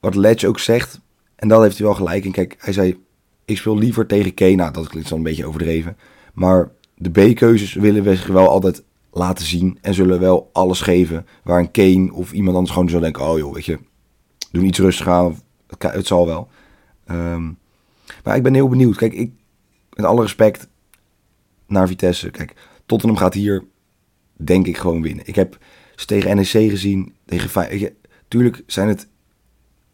wat 0.00 0.14
Ledge 0.14 0.48
ook 0.48 0.58
zegt, 0.58 1.00
en 1.40 1.48
dat 1.48 1.62
heeft 1.62 1.78
hij 1.78 1.86
wel 1.86 1.94
gelijk 1.94 2.24
in. 2.24 2.32
Kijk, 2.32 2.56
hij 2.58 2.72
zei, 2.72 3.04
ik 3.44 3.56
speel 3.56 3.78
liever 3.78 4.06
tegen. 4.06 4.56
Nou, 4.56 4.72
dat 4.72 4.88
klinkt 4.88 5.08
zo 5.08 5.16
een 5.16 5.22
beetje 5.22 5.46
overdreven. 5.46 5.96
Maar 6.34 6.70
de 6.94 7.10
B-keuzes 7.10 7.74
willen 7.74 8.02
we 8.02 8.16
zich 8.16 8.26
wel 8.26 8.48
altijd 8.48 8.82
laten 9.12 9.46
zien. 9.46 9.78
En 9.80 9.94
zullen 9.94 10.20
wel 10.20 10.50
alles 10.52 10.80
geven. 10.80 11.26
Waar 11.42 11.58
een 11.58 11.70
Kane 11.70 12.12
of 12.12 12.32
iemand 12.32 12.56
anders 12.56 12.74
gewoon 12.74 12.88
zal 12.88 13.00
denken... 13.00 13.28
Oh 13.28 13.38
joh, 13.38 13.54
weet 13.54 13.64
je, 13.64 13.78
doe 14.52 14.64
iets 14.64 14.78
rustig 14.78 15.08
aan. 15.08 15.40
Het, 15.78 16.06
zal 16.06 16.26
wel. 16.26 16.48
Um, 17.10 17.58
maar 18.24 18.36
ik 18.36 18.42
ben 18.42 18.54
heel 18.54 18.68
benieuwd. 18.68 18.96
Kijk, 18.96 19.12
ik, 19.12 19.32
met 19.92 20.04
alle 20.04 20.22
respect 20.22 20.68
naar 21.66 21.88
Vitesse. 21.88 22.30
Kijk, 22.30 22.54
Tottenham 22.86 23.18
gaat 23.18 23.34
hier 23.34 23.64
denk 24.32 24.66
ik 24.66 24.76
gewoon 24.76 25.02
winnen. 25.02 25.26
Ik 25.26 25.34
heb 25.34 25.58
ze 25.96 26.06
tegen 26.06 26.36
NEC 26.36 26.70
gezien. 26.70 27.14
Tegen 27.24 27.92
Tuurlijk 28.28 28.62
zijn 28.66 28.88
het, 28.88 29.08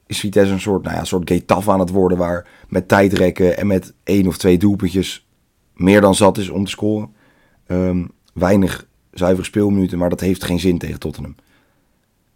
is 0.06 0.20
Vitesse 0.20 0.52
een 0.52 0.60
soort, 0.60 0.82
nou 0.82 0.96
ja, 0.96 1.04
soort 1.04 1.30
Getafe 1.30 1.70
aan 1.70 1.80
het 1.80 1.90
worden... 1.90 2.18
waar 2.18 2.48
met 2.68 2.88
tijdrekken 2.88 3.58
en 3.58 3.66
met 3.66 3.94
één 4.04 4.26
of 4.26 4.36
twee 4.36 4.58
doelpuntjes 4.58 5.26
meer 5.74 6.00
dan 6.00 6.14
zat 6.14 6.38
is 6.38 6.48
om 6.48 6.64
te 6.64 6.70
scoren. 6.70 7.14
Ehm, 7.66 8.04
weinig 8.32 8.86
zuivere 9.10 9.46
speelminuten, 9.46 9.98
maar 9.98 10.10
dat 10.10 10.20
heeft 10.20 10.44
geen 10.44 10.60
zin 10.60 10.78
tegen 10.78 11.00
Tottenham. 11.00 11.34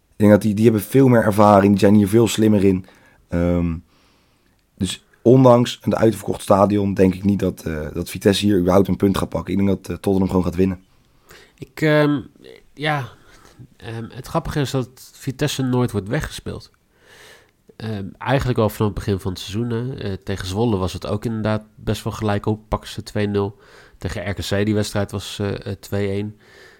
Ik 0.09 0.17
denk 0.17 0.31
dat 0.31 0.41
die, 0.41 0.53
die 0.53 0.63
hebben 0.63 0.81
veel 0.81 1.07
meer 1.07 1.23
ervaring, 1.23 1.71
die 1.71 1.79
zijn 1.79 1.95
hier 1.95 2.07
veel 2.07 2.27
slimmer 2.27 2.63
in. 2.63 2.85
Ehm, 3.27 3.75
dus 4.77 5.05
ondanks 5.21 5.79
een 5.81 5.95
uitverkocht 5.95 6.41
stadion 6.41 6.93
denk 6.93 7.13
ik 7.13 7.23
niet 7.23 7.39
dat, 7.39 7.61
eh, 7.61 7.87
dat 7.93 8.09
Vitesse 8.09 8.45
hier 8.45 8.59
überhaupt 8.59 8.87
een 8.87 8.95
punt 8.95 9.17
gaat 9.17 9.29
pakken. 9.29 9.53
Ik 9.53 9.59
denk 9.59 9.69
dat 9.69 9.89
eh, 9.89 9.95
Tottenham 9.95 10.29
gewoon 10.29 10.43
gaat 10.43 10.55
winnen. 10.55 10.83
Ik, 11.57 11.81
ehm, 11.81 12.21
ja, 12.73 13.07
het 14.13 14.27
grappige 14.27 14.59
is 14.59 14.71
dat 14.71 15.11
Vitesse 15.13 15.63
nooit 15.63 15.91
wordt 15.91 16.07
weggespeeld. 16.07 16.71
Ehm, 17.81 18.05
eigenlijk 18.17 18.59
al 18.59 18.69
vanaf 18.69 18.85
het 18.93 18.97
begin 19.03 19.19
van 19.19 19.31
het 19.31 19.39
seizoen. 19.41 19.97
Eh, 19.97 20.13
tegen 20.13 20.47
Zwolle 20.47 20.77
was 20.77 20.93
het 20.93 21.07
ook 21.07 21.25
inderdaad 21.25 21.63
best 21.75 22.03
wel 22.03 22.13
gelijk 22.13 22.45
op. 22.45 22.69
Pakken 22.69 22.89
ze 22.89 23.03
2-0. 23.03 23.59
Tegen 23.97 24.29
RKC, 24.29 24.65
die 24.65 24.73
wedstrijd 24.73 25.11
was 25.11 25.39
eh, 25.39 25.65
eh, 25.65 25.75
2-1. 25.79 26.37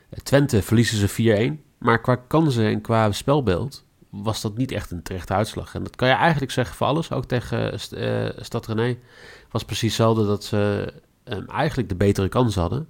Eh, 0.10 0.20
Twente 0.24 0.62
verliezen 0.62 0.98
ze 0.98 1.08
4-1. 1.08 1.64
Maar 1.78 2.02
qua 2.02 2.16
kansen 2.16 2.66
en 2.66 2.82
qua 2.82 3.12
spelbeeld 3.12 3.86
was 4.10 4.42
dat 4.42 4.58
niet 4.58 4.72
echt 4.72 4.92
een 4.92 5.02
terechte 5.04 5.34
uitslag. 5.34 5.76
En 5.76 5.84
dat 5.84 5.96
kan 5.96 6.08
je 6.08 6.14
eigenlijk 6.14 6.52
zeggen 6.52 6.76
voor 6.76 6.88
alles. 6.88 7.12
Ook 7.12 7.26
tegen 7.26 7.80
St- 7.80 7.96
Stad 8.38 8.68
René 8.68 8.98
was 9.52 9.64
precies 9.66 9.98
hetzelfde 9.98 10.26
dat 10.26 10.44
ze 10.44 10.94
ehm, 11.24 11.46
eigenlijk 11.46 11.90
de 11.90 11.96
betere 11.96 12.30
kansen 12.30 12.62
hadden. 12.62 12.88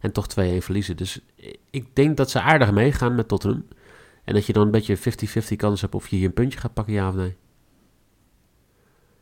En 0.00 0.12
toch 0.12 0.26
2-1 0.26 0.62
verliezen. 0.62 0.96
Dus 0.96 1.20
ik 1.70 1.96
denk 1.96 2.16
dat 2.16 2.30
ze 2.30 2.40
aardig 2.40 2.72
meegaan 2.72 3.14
met 3.14 3.28
Tottenham. 3.28 3.64
En 4.24 4.34
dat 4.34 4.46
je 4.46 4.52
dan 4.52 4.62
een 4.62 4.70
beetje 4.70 4.98
50-50 4.98 5.56
kans 5.56 5.80
hebt 5.80 5.94
of 5.94 6.08
je 6.08 6.16
hier 6.16 6.26
een 6.26 6.32
puntje 6.32 6.58
gaat 6.58 6.74
pakken, 6.74 6.94
ja 6.94 7.08
of 7.08 7.14
nee. 7.14 7.36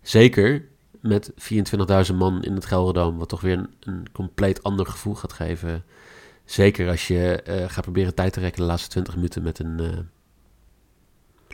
Zeker 0.03 0.69
met 1.01 1.33
24.000 2.11 2.15
man 2.17 2.43
in 2.43 2.55
het 2.55 2.67
Gelderdoom, 2.67 3.19
wat 3.19 3.29
toch 3.29 3.41
weer 3.41 3.59
een, 3.59 3.69
een 3.81 4.07
compleet 4.13 4.63
ander 4.63 4.87
gevoel 4.87 5.15
gaat 5.15 5.33
geven. 5.33 5.85
Zeker 6.45 6.89
als 6.89 7.07
je 7.09 7.43
eh, 7.43 7.69
gaat 7.71 7.83
proberen 7.85 8.15
tijd 8.15 8.33
te 8.33 8.41
rekken 8.41 8.61
de 8.61 8.67
laatste 8.69 8.89
20 8.89 9.15
minuten 9.15 9.43
met 9.43 9.59
een... 9.59 9.81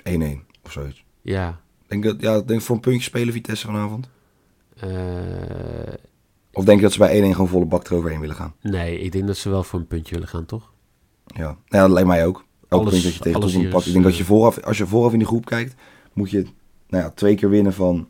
eh, 0.04 0.38
1-1 0.42 0.46
of 0.62 0.72
zoiets. 0.72 1.04
ja, 1.22 1.60
Denk 1.86 2.04
dat, 2.04 2.20
ja, 2.20 2.40
denk 2.40 2.60
voor 2.60 2.74
een 2.74 2.80
puntje 2.80 3.02
spelen 3.02 3.32
Vitesse 3.32 3.66
vanavond. 3.66 4.08
eh, 4.76 4.88
Of 6.52 6.64
denk 6.64 6.78
je 6.78 6.84
dat 6.84 6.92
ze 6.92 6.98
bij 6.98 7.20
1-1 7.22 7.32
gewoon 7.32 7.48
volle 7.48 7.64
bak 7.66 7.86
eroverheen 7.88 8.20
willen 8.20 8.36
gaan? 8.36 8.54
nee, 8.62 8.98
ik 9.00 9.12
denk 9.12 9.26
dat 9.26 9.36
ze 9.36 9.48
wel 9.50 9.62
voor 9.62 9.78
een 9.78 9.86
puntje 9.86 10.14
willen 10.14 10.28
gaan, 10.28 10.44
toch? 10.46 10.72
Ja, 11.26 11.42
nou 11.42 11.56
ja 11.68 11.80
dat 11.80 11.90
lijkt 11.90 12.08
mij 12.08 12.26
ook. 12.26 12.44
Elk 12.68 12.80
Alles- 12.80 13.02
dat 13.02 13.14
je 13.14 13.20
tegen 13.20 13.40
Tottenham 13.40 13.70
pakt. 13.70 13.86
Ik 13.86 13.92
denk 13.92 14.04
dat 14.04 14.16
je 14.16 14.24
vooraf, 14.24 14.58
als 14.62 14.78
je 14.78 14.86
vooraf 14.86 15.12
in 15.12 15.18
de 15.18 15.24
groep 15.26 15.44
kijkt, 15.44 15.74
moet 16.12 16.30
je 16.30 16.46
nou 16.88 17.02
ja, 17.04 17.10
twee 17.10 17.34
keer 17.34 17.50
winnen 17.50 17.72
van 17.72 18.08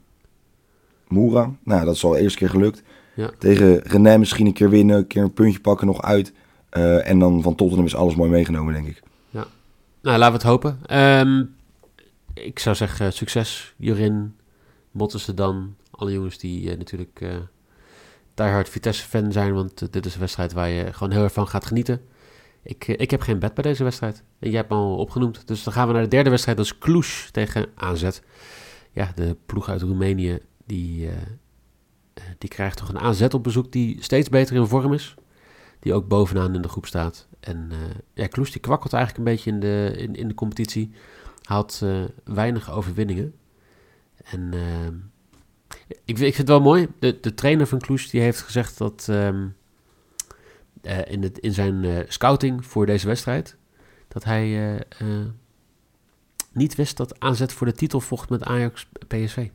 Moera. 1.08 1.50
Nou, 1.62 1.84
dat 1.84 1.94
is 1.94 2.04
al 2.04 2.10
de 2.10 2.20
eerste 2.20 2.38
keer 2.38 2.50
gelukt. 2.50 2.82
Ja. 3.14 3.30
Tegen 3.38 3.80
René 3.82 4.18
misschien 4.18 4.46
een 4.46 4.52
keer 4.52 4.70
winnen, 4.70 4.96
een 4.96 5.06
keer 5.06 5.22
een 5.22 5.32
puntje 5.32 5.60
pakken 5.60 5.86
nog 5.86 6.02
uit. 6.02 6.32
Eh, 6.68 7.08
en 7.08 7.18
dan 7.18 7.42
van 7.42 7.54
Tottenham 7.54 7.86
is 7.86 7.94
alles 7.94 8.14
mooi 8.14 8.30
meegenomen, 8.30 8.74
denk 8.74 8.86
ik. 8.86 9.02
Nou, 10.02 10.18
laten 10.18 10.32
we 10.32 10.38
het 10.38 10.48
hopen. 10.48 10.78
Ehm, 10.86 11.44
ik 12.34 12.58
zou 12.58 12.76
zeggen 12.76 13.12
succes, 13.12 13.74
Jorin, 13.76 14.36
Bottense 14.90 15.34
dan. 15.34 15.74
Alle 15.90 16.12
jongens 16.12 16.38
die 16.38 16.70
eh, 16.70 16.78
natuurlijk 16.78 17.20
eh 17.20 17.36
diehard 18.34 18.68
Vitesse-fan 18.68 19.32
zijn. 19.32 19.54
Want 19.54 19.82
eh, 19.82 19.88
dit 19.90 20.06
is 20.06 20.14
een 20.14 20.20
wedstrijd 20.20 20.52
waar 20.52 20.68
je 20.68 20.92
gewoon 20.92 21.12
heel 21.12 21.22
erg 21.22 21.32
van 21.32 21.48
gaat 21.48 21.66
genieten. 21.66 22.00
Ik, 22.62 22.88
eh, 22.88 22.94
ik 22.98 23.10
heb 23.10 23.20
geen 23.20 23.38
bed 23.38 23.54
bij 23.54 23.62
deze 23.62 23.84
wedstrijd. 23.84 24.22
En 24.38 24.48
jij 24.48 24.58
hebt 24.58 24.70
me 24.70 24.76
al 24.76 24.96
opgenoemd. 24.96 25.46
Dus 25.46 25.62
dan 25.62 25.72
gaan 25.72 25.86
we 25.86 25.92
naar 25.92 26.02
de 26.02 26.08
derde 26.08 26.30
wedstrijd. 26.30 26.56
Dat 26.56 26.66
is 26.66 26.78
Cluj 26.78 27.06
tegen 27.30 27.66
AZ. 27.74 28.08
Ja, 28.92 29.12
de 29.14 29.36
ploeg 29.46 29.68
uit 29.68 29.82
Roemenië 29.82 30.38
die, 30.68 31.08
eh, 31.08 31.14
die 32.38 32.48
krijgt 32.48 32.76
toch 32.76 32.88
een 32.88 32.98
AZ 32.98 33.22
op 33.22 33.42
bezoek 33.42 33.72
die 33.72 34.02
steeds 34.02 34.28
beter 34.28 34.56
in 34.56 34.66
vorm 34.66 34.92
is. 34.92 35.14
Die 35.80 35.94
ook 35.94 36.08
bovenaan 36.08 36.54
in 36.54 36.62
de 36.62 36.68
groep 36.68 36.86
staat. 36.86 37.28
En 37.40 37.68
eh 37.70 37.78
ja, 38.14 38.26
Kloes 38.26 38.52
die 38.52 38.60
kwakkelt 38.60 38.92
eigenlijk 38.92 39.26
een 39.26 39.34
beetje 39.34 39.50
in 39.50 39.60
de, 39.60 39.94
in, 39.96 40.14
in 40.14 40.28
de 40.28 40.34
competitie. 40.34 40.90
Haalt 41.42 41.80
eh, 41.82 42.04
weinig 42.24 42.70
overwinningen. 42.70 43.34
En 44.24 44.52
ik, 46.04 46.18
ik 46.18 46.18
vind 46.18 46.36
het 46.36 46.48
wel 46.48 46.60
mooi. 46.60 46.88
De, 46.98 47.18
de 47.20 47.34
trainer 47.34 47.66
van 47.66 47.78
Kloes 47.78 48.10
die 48.10 48.20
heeft 48.20 48.40
gezegd 48.40 48.78
dat 48.78 49.06
ehm, 49.08 49.48
eh, 50.82 50.98
in, 51.12 51.22
het, 51.22 51.38
in 51.38 51.52
zijn 51.52 52.04
scouting 52.08 52.66
voor 52.66 52.86
deze 52.86 53.06
wedstrijd... 53.06 53.56
dat 54.08 54.24
hij 54.24 54.86
niet 56.52 56.74
wist 56.74 56.96
dat 56.96 57.20
AZ 57.20 57.44
voor 57.46 57.66
de 57.66 57.72
titel 57.72 58.00
vocht 58.00 58.28
met 58.28 58.42
Ajax 58.42 58.88
PSV. 59.08 59.48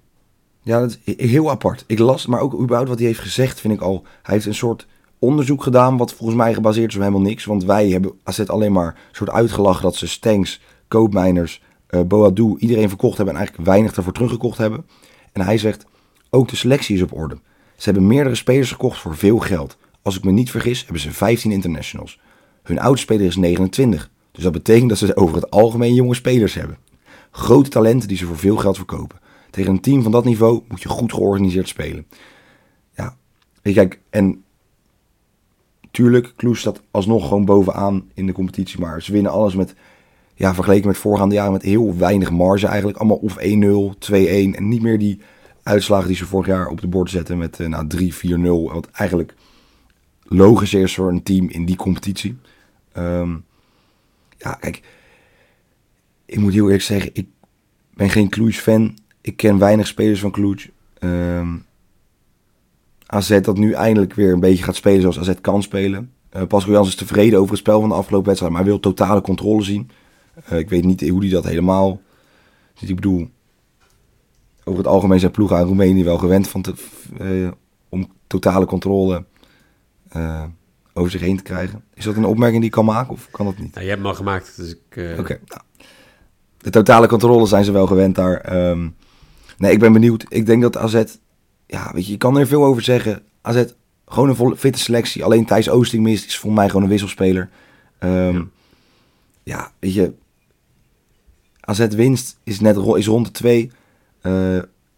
Ja, 0.64 0.80
dat 0.80 0.90
is 0.90 1.16
he- 1.16 1.28
heel 1.28 1.50
apart. 1.50 1.84
Ik 1.88 2.00
las, 2.00 2.26
maar 2.26 2.40
ook 2.40 2.54
überhaupt 2.54 2.90
wat 2.90 2.98
hij 2.98 3.08
heeft 3.08 3.20
gezegd, 3.20 3.60
vind 3.60 3.74
ik 3.74 3.82
al. 3.82 4.04
Hij 4.24 4.34
heeft 4.34 4.46
een 4.46 4.56
soort 4.56 4.88
onderzoek 5.20 5.64
gedaan, 5.64 5.98
wat 5.98 6.14
volgens 6.14 6.38
mij 6.40 6.54
gebaseerd 6.54 6.90
is 6.90 6.96
op 6.96 7.02
helemaal 7.02 7.22
niks. 7.22 7.46
Want 7.46 7.64
wij 7.64 7.90
hebben 7.90 8.12
AZ 8.24 8.40
alleen 8.40 8.72
maar 8.72 8.88
een 8.88 9.16
soort 9.16 9.30
uitgelachen 9.30 9.84
dat 9.84 9.96
ze 9.96 10.08
Stenks, 10.08 10.62
Koopmeiners, 10.88 11.62
eh 11.88 12.02
Boadou, 12.02 12.56
iedereen 12.60 12.90
verkocht 12.90 13.18
hebben 13.18 13.34
en 13.36 13.40
eigenlijk 13.40 13.70
weinig 13.70 13.96
ervoor 13.96 14.14
teruggekocht 14.14 14.58
hebben. 14.58 14.86
En 15.32 15.42
hij 15.42 15.58
zegt, 15.58 15.86
ook 16.30 16.48
de 16.50 16.56
selectie 16.56 16.96
is 16.96 17.02
op 17.02 17.14
orde. 17.14 17.38
Ze 17.76 17.84
hebben 17.90 18.08
meerdere 18.08 18.36
spelers 18.36 18.72
gekocht 18.72 19.00
voor 19.00 19.16
veel 19.16 19.40
geld. 19.40 19.78
Als 20.02 20.18
ik 20.18 20.24
me 20.24 20.32
niet 20.32 20.52
vergis, 20.52 20.82
hebben 20.84 21.02
ze 21.02 21.12
15 21.12 21.52
internationals. 21.52 22.20
Hun 22.64 22.80
oudste 22.80 23.06
speler 23.06 23.26
is 23.26 23.36
29. 23.36 24.10
Dus 24.32 24.44
dat 24.44 24.52
betekent 24.52 24.90
dat 24.90 24.98
ze 24.98 25.16
over 25.16 25.36
het 25.36 25.52
algemeen 25.52 25.94
jonge 25.94 26.14
spelers 26.16 26.54
hebben. 26.54 26.78
Grote 27.32 27.70
talenten 27.70 28.08
die 28.08 28.18
ze 28.18 28.26
voor 28.26 28.38
veel 28.38 28.56
geld 28.58 28.76
verkopen. 28.76 29.20
Tegen 29.54 29.72
een 29.72 29.82
team 29.82 30.04
van 30.04 30.12
dat 30.12 30.26
niveau 30.26 30.62
moet 30.68 30.82
je 30.82 30.90
goed 30.90 31.14
georganiseerd 31.14 31.68
spelen. 31.68 32.08
Ja, 32.96 33.18
weet 33.62 33.74
je, 33.74 33.80
kijk, 33.80 34.00
en 34.10 34.44
tuurlijk, 35.92 36.34
Kloes 36.36 36.60
staat 36.60 36.82
alsnog 36.92 37.28
gewoon 37.28 37.46
bovenaan 37.46 38.10
in 38.14 38.26
de 38.26 38.32
competitie. 38.32 38.80
Maar 38.80 39.02
ze 39.02 39.12
winnen 39.12 39.32
alles 39.32 39.56
met, 39.56 39.76
ja, 40.36 40.54
vergeleken 40.54 40.88
met 40.88 40.98
voorgaande 40.98 41.36
jaren, 41.36 41.52
met 41.52 41.62
heel 41.62 41.98
weinig 41.98 42.32
marge 42.32 42.68
eigenlijk. 42.68 42.98
Allemaal 42.98 43.18
of 43.18 43.38
1-0, 43.38 43.40
2-1 44.12 44.16
en 44.56 44.68
niet 44.68 44.82
meer 44.82 45.00
die 45.00 45.22
uitslagen 45.64 46.08
die 46.08 46.18
ze 46.18 46.26
vorig 46.26 46.48
jaar 46.48 46.68
op 46.68 46.82
de 46.82 46.88
bord 46.88 47.10
zetten 47.10 47.38
met 47.38 47.60
eh, 47.60 47.68
nou, 47.68 48.12
3-4-0. 48.70 48.74
Wat 48.74 48.90
eigenlijk 48.92 49.36
logisch 50.24 50.74
is 50.74 50.96
voor 50.96 51.10
een 51.10 51.24
team 51.24 51.50
in 51.50 51.66
die 51.66 51.76
competitie. 51.76 52.38
Ehm, 52.92 53.36
ja, 54.38 54.52
kijk, 54.52 54.82
ik 56.26 56.38
moet 56.38 56.54
heel 56.54 56.64
eerlijk 56.64 56.84
zeggen, 56.84 57.10
ik 57.14 57.28
ben 57.94 58.10
geen 58.10 58.30
Cluj-fan. 58.30 58.98
Ik 59.24 59.38
ken 59.38 59.58
weinig 59.58 59.88
spelers 59.88 60.20
van 60.20 60.32
Cluj. 60.32 60.70
Ehm 61.00 61.56
AZ 63.06 63.42
dat 63.42 63.58
nu 63.58 63.72
eindelijk 63.72 64.14
weer 64.14 64.34
een 64.34 64.40
beetje 64.40 64.64
gaat 64.64 64.76
spelen 64.76 65.02
zoals 65.02 65.20
AZ 65.20 65.34
kan 65.42 65.62
spelen. 65.64 66.12
Eh 66.30 66.44
Pascal 66.48 66.74
Jans 66.74 66.88
is 66.88 66.96
tevreden 66.96 67.40
over 67.40 67.52
het 67.52 67.60
spel 67.60 67.80
van 67.80 67.90
de 67.90 67.96
afgelopen 67.96 68.28
wedstrijd, 68.28 68.54
maar 68.54 68.64
wil 68.64 68.80
totale 68.80 69.22
controle 69.22 69.64
zien. 69.64 69.90
Eh, 70.46 70.60
ik 70.60 70.70
weet 70.70 70.84
niet 70.84 71.10
hoe 71.10 71.22
hij 71.22 71.30
dat 71.30 71.44
helemaal 71.44 72.02
ziet. 72.74 72.90
Ik 72.90 72.96
bedoel, 72.96 73.30
over 74.64 74.80
het 74.80 74.88
algemeen 74.88 75.20
zijn 75.20 75.32
ploegen 75.32 75.58
aan 75.58 75.66
Roemenië 75.66 76.04
wel 76.04 76.18
gewend 76.18 76.48
van 76.48 76.62
te, 76.62 76.74
eh, 77.18 77.52
om 77.90 78.12
totale 78.28 78.66
controle 78.66 79.26
over 80.94 81.12
zich 81.12 81.22
heen 81.22 81.38
te 81.38 81.44
krijgen. 81.44 81.84
Is 81.94 82.04
dat 82.04 82.16
een 82.16 82.26
opmerking 82.26 82.60
die 82.60 82.70
ik 82.70 82.76
kan 82.76 82.86
maken 82.86 83.14
of 83.14 83.28
kan 83.32 83.46
dat 83.46 83.58
niet? 83.58 83.74
Nou, 83.74 83.84
je 83.84 83.90
hebt 83.90 84.02
hem 84.02 84.12
al 84.12 84.18
gemaakt, 84.18 84.58
dus 84.58 84.70
ik... 84.70 85.18
Oké. 85.20 85.40
nou. 85.46 85.62
De 86.58 86.70
totale 86.70 87.08
controle 87.08 87.46
zijn 87.46 87.64
ze 87.64 87.72
wel 87.72 87.88
gewend 87.88 88.16
daar. 88.16 88.38
Ehm, 88.42 88.88
nee, 89.64 89.72
ik 89.72 89.80
ben 89.80 89.94
benieuwd. 89.94 90.26
Ik 90.30 90.46
denk 90.46 90.62
dat 90.62 90.78
AZ... 90.78 91.04
Ja, 91.68 91.92
weet 91.94 92.06
je, 92.06 92.12
je 92.12 92.18
kan 92.18 92.38
er 92.38 92.48
veel 92.48 92.64
over 92.66 92.82
zeggen. 92.82 93.22
AZ, 93.42 93.64
gewoon 94.06 94.30
een 94.30 94.36
volle, 94.36 94.56
fitte 94.58 94.80
selectie. 94.80 95.24
Alleen 95.24 95.46
Thijs 95.46 95.70
Oosting 95.70 96.04
mist, 96.04 96.26
is 96.26 96.38
volgens 96.38 96.62
mij 96.62 96.70
gewoon 96.70 96.84
een 96.84 96.90
wisselspeler. 96.90 97.50
Ehm, 98.00 98.36
Ja. 98.36 98.44
ja. 99.44 99.72
weet 99.80 99.94
je... 99.94 100.14
AZ 101.60 101.88
winst 101.88 102.38
is, 102.44 102.60
net, 102.60 102.78
is 102.78 103.06
rond 103.08 103.26
de 103.26 103.32
2. 103.32 103.72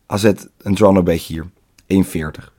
AZ 0.05 0.23
een 0.57 0.75
draw 0.75 0.97
een 0.97 1.03
beetje 1.03 1.33
hier. 1.33 2.03
1,40. 2.05 2.53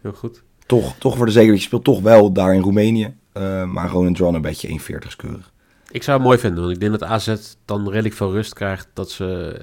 Heel 0.00 0.12
goed. 0.12 0.42
Toch, 0.66 0.94
toch 0.98 1.16
voor 1.16 1.26
de 1.26 1.32
zekerheid. 1.32 1.60
Je 1.60 1.66
speelt 1.66 1.84
toch 1.84 2.00
wel 2.00 2.32
daar 2.32 2.54
in 2.54 2.60
Roemenië. 2.60 3.14
eh, 3.32 3.64
maar 3.64 3.88
gewoon 3.88 4.06
een 4.06 4.14
draw 4.14 4.34
een 4.34 4.42
beetje 4.42 4.68
1,40 4.68 5.06
is 5.06 5.16
keurig. 5.16 5.52
Ik 5.90 6.02
zou 6.02 6.16
het 6.16 6.26
mooi 6.26 6.38
vinden, 6.38 6.60
want 6.62 6.74
ik 6.74 6.80
denk 6.80 6.92
dat 6.98 7.08
AZ 7.08 7.34
dan 7.64 7.88
redelijk 7.88 8.14
veel 8.14 8.32
rust 8.32 8.54
krijgt. 8.54 8.88
Dat 8.92 9.10
ze 9.10 9.56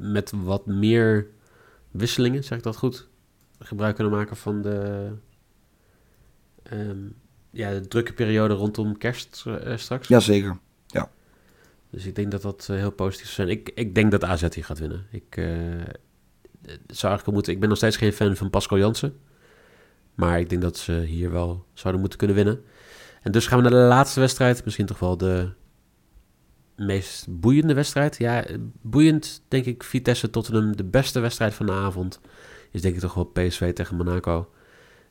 met 0.00 0.32
wat 0.34 0.66
meer 0.66 1.26
wisselingen, 1.90 2.44
zeg 2.44 2.58
ik 2.58 2.64
dat 2.64 2.76
goed, 2.76 3.08
gebruik 3.58 3.94
kunnen 3.94 4.12
maken 4.12 4.36
van 4.36 4.62
de, 4.62 5.10
ehm, 6.62 6.98
ja, 7.50 7.70
de 7.70 7.88
drukke 7.88 8.12
periode 8.12 8.54
rondom 8.54 8.98
kerst 8.98 9.44
eh, 9.46 9.76
straks. 9.76 10.08
Jazeker. 10.08 10.58
Dus 11.94 12.06
ik 12.06 12.14
denk 12.14 12.30
dat 12.30 12.42
dat 12.42 12.66
eh, 12.70 12.76
heel 12.76 12.90
positief 12.90 13.30
zou 13.30 13.48
zijn. 13.48 13.58
Ik, 13.58 13.70
ik 13.74 13.94
denk 13.94 14.10
dat 14.10 14.24
AZ 14.24 14.54
hier 14.54 14.64
gaat 14.64 14.78
winnen. 14.78 15.06
Ik 15.10 15.36
eh, 15.36 15.44
zou 16.86 17.12
eigenlijk 17.12 17.26
moeten. 17.26 17.52
Ik 17.52 17.60
ben 17.60 17.68
nog 17.68 17.78
steeds 17.78 17.96
geen 17.96 18.12
fan 18.12 18.36
van 18.36 18.50
Pascal 18.50 18.78
Jansen. 18.78 19.16
Maar 20.14 20.40
ik 20.40 20.48
denk 20.48 20.62
dat 20.62 20.76
ze 20.76 20.92
hier 20.92 21.30
wel 21.30 21.64
zouden 21.72 22.00
moeten 22.00 22.18
kunnen 22.18 22.36
winnen. 22.36 22.64
En 23.22 23.32
dus 23.32 23.46
gaan 23.46 23.62
we 23.62 23.70
naar 23.70 23.80
de 23.80 23.86
laatste 23.86 24.20
wedstrijd. 24.20 24.64
Misschien 24.64 24.86
toch 24.86 24.98
wel 24.98 25.16
de 25.16 25.50
meest 26.76 27.26
boeiende 27.40 27.74
wedstrijd. 27.74 28.18
Ja, 28.18 28.44
boeiend 28.82 29.42
denk 29.48 29.64
ik 29.64 29.82
Vitesse 29.82 30.30
Tottenham. 30.30 30.76
De 30.76 30.84
beste 30.84 31.20
wedstrijd 31.20 31.54
van 31.54 31.66
de 31.66 31.72
avond 31.72 32.20
is 32.70 32.82
denk 32.82 32.94
ik 32.94 33.00
toch 33.00 33.14
wel 33.14 33.24
PSV 33.24 33.72
tegen 33.72 33.96
Monaco. 33.96 34.48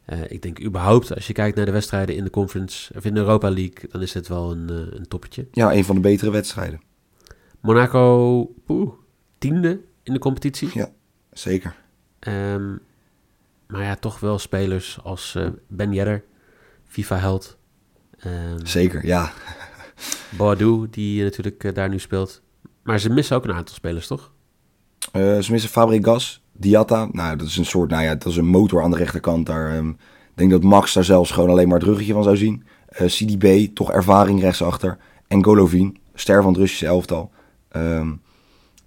Uh, 0.09 0.31
ik 0.31 0.41
denk 0.41 0.61
überhaupt, 0.61 1.15
als 1.15 1.27
je 1.27 1.33
kijkt 1.33 1.55
naar 1.55 1.65
de 1.65 1.71
wedstrijden 1.71 2.15
in 2.15 2.23
de 2.23 2.29
Conference 2.29 2.93
of 2.95 3.05
in 3.05 3.13
de 3.13 3.19
Europa 3.19 3.49
League, 3.49 3.89
dan 3.89 4.01
is 4.01 4.11
dit 4.11 4.27
wel 4.27 4.51
een, 4.51 4.71
uh, 4.71 4.77
een 4.77 5.07
toppetje. 5.07 5.47
Ja, 5.51 5.73
een 5.73 5.85
van 5.85 5.95
de 5.95 6.01
betere 6.01 6.31
wedstrijden. 6.31 6.81
Monaco, 7.59 8.45
poeh, 8.65 8.93
tiende 9.37 9.81
in 10.03 10.13
de 10.13 10.19
competitie. 10.19 10.69
Ja, 10.73 10.89
zeker. 11.31 11.75
Um, 12.27 12.79
maar 13.67 13.83
ja, 13.83 13.95
toch 13.95 14.19
wel 14.19 14.39
spelers 14.39 14.99
als 15.03 15.35
uh, 15.37 15.47
Ben 15.67 15.93
Yedder, 15.93 16.23
FIFA-held. 16.85 17.57
Um, 18.25 18.65
zeker, 18.65 19.05
ja. 19.05 19.31
Boadu, 20.37 20.87
die 20.89 21.23
natuurlijk 21.23 21.75
daar 21.75 21.89
nu 21.89 21.99
speelt. 21.99 22.41
Maar 22.83 22.99
ze 22.99 23.09
missen 23.09 23.35
ook 23.35 23.43
een 23.43 23.53
aantal 23.53 23.75
spelers, 23.75 24.07
toch? 24.07 24.31
ze 25.13 25.47
missen 25.49 25.69
Fabregas, 25.69 26.43
Diatta, 26.51 27.09
nou, 27.11 27.37
dat 27.37 27.47
is 27.47 27.57
een 27.57 27.65
soort, 27.65 27.89
nou 27.89 28.03
ja, 28.03 28.15
dat 28.15 28.25
is 28.25 28.37
een 28.37 28.45
motor 28.45 28.83
aan 28.83 28.91
de 28.91 28.97
rechterkant 28.97 29.45
daar. 29.45 29.77
Um, 29.77 29.89
ik 29.89 30.39
denk 30.39 30.51
dat 30.51 30.63
Max 30.63 30.93
daar 30.93 31.03
zelfs 31.03 31.31
gewoon 31.31 31.49
alleen 31.49 31.67
maar 31.67 31.77
het 31.77 31.87
ruggetje 31.87 32.13
van 32.13 32.23
zou 32.23 32.37
zien. 32.37 32.63
Uh, 33.01 33.07
CDB, 33.07 33.75
toch 33.75 33.91
ervaring 33.91 34.41
rechtsachter. 34.41 34.97
En 35.27 35.43
Golovin, 35.43 35.97
ster 36.13 36.41
van 36.41 36.51
het 36.51 36.61
Russische 36.61 36.85
elftal. 36.85 37.31
Um, 37.75 38.21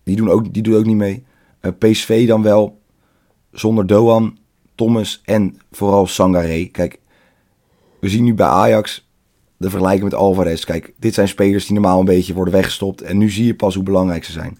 die, 0.02 0.16
doen 0.16 0.30
ook, 0.30 0.52
die 0.52 0.62
doet 0.62 0.74
ook 0.74 0.84
niet 0.84 0.96
mee. 0.96 1.24
PSV 1.78 2.26
dan 2.26 2.42
wel, 2.42 2.80
zonder 3.52 3.86
Doan, 3.86 4.38
Thomas 4.74 5.22
en 5.24 5.56
vooral 5.70 6.06
Sangaré. 6.06 6.64
Kijk, 6.64 6.98
we 8.00 8.08
zien 8.08 8.24
nu 8.24 8.34
bij 8.34 8.46
Ajax 8.46 9.05
de 9.56 9.70
vergelijking 9.70 10.04
met 10.04 10.14
Alvarez. 10.14 10.64
Kijk, 10.64 10.92
dit 10.98 11.14
zijn 11.14 11.28
spelers 11.28 11.64
die 11.66 11.74
normaal 11.74 11.98
een 11.98 12.04
beetje 12.04 12.34
worden 12.34 12.54
weggestopt. 12.54 13.02
En 13.02 13.18
nu 13.18 13.30
zie 13.30 13.46
je 13.46 13.54
pas 13.54 13.74
hoe 13.74 13.84
belangrijk 13.84 14.24
ze 14.24 14.32
zijn. 14.32 14.58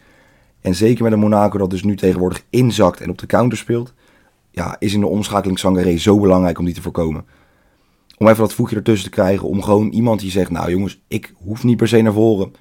En 0.61 0.75
zeker 0.75 1.03
met 1.03 1.13
een 1.13 1.19
Monaco 1.19 1.59
dat 1.59 1.71
dus 1.71 1.83
nu 1.83 1.97
tegenwoordig 1.97 2.45
inzakt 2.51 3.01
en 3.01 3.11
op 3.11 3.19
de 3.19 3.27
counter 3.27 3.59
speelt. 3.59 3.95
Ja, 4.51 4.77
is 4.79 4.95
in 4.95 5.01
de 5.01 5.07
omschakeling 5.07 5.59
Sangaré 5.59 5.97
zo 5.97 6.21
belangrijk 6.21 6.59
om 6.59 6.65
die 6.65 6.75
te 6.75 6.83
voorkomen. 6.83 7.25
Om 8.19 8.29
even 8.29 8.41
dat 8.41 8.55
voetje 8.55 8.77
ertussen 8.77 9.11
te 9.11 9.17
krijgen. 9.17 9.49
Om 9.49 9.63
gewoon 9.63 9.89
iemand 9.89 10.21
die 10.21 10.31
zegt, 10.31 10.51
nou 10.51 10.71
jongens, 10.71 11.03
ik 11.09 11.33
hoef 11.37 11.65
niet 11.65 11.77
per 11.77 11.89
se 11.89 12.01
naar 12.01 12.13
voren. 12.13 12.53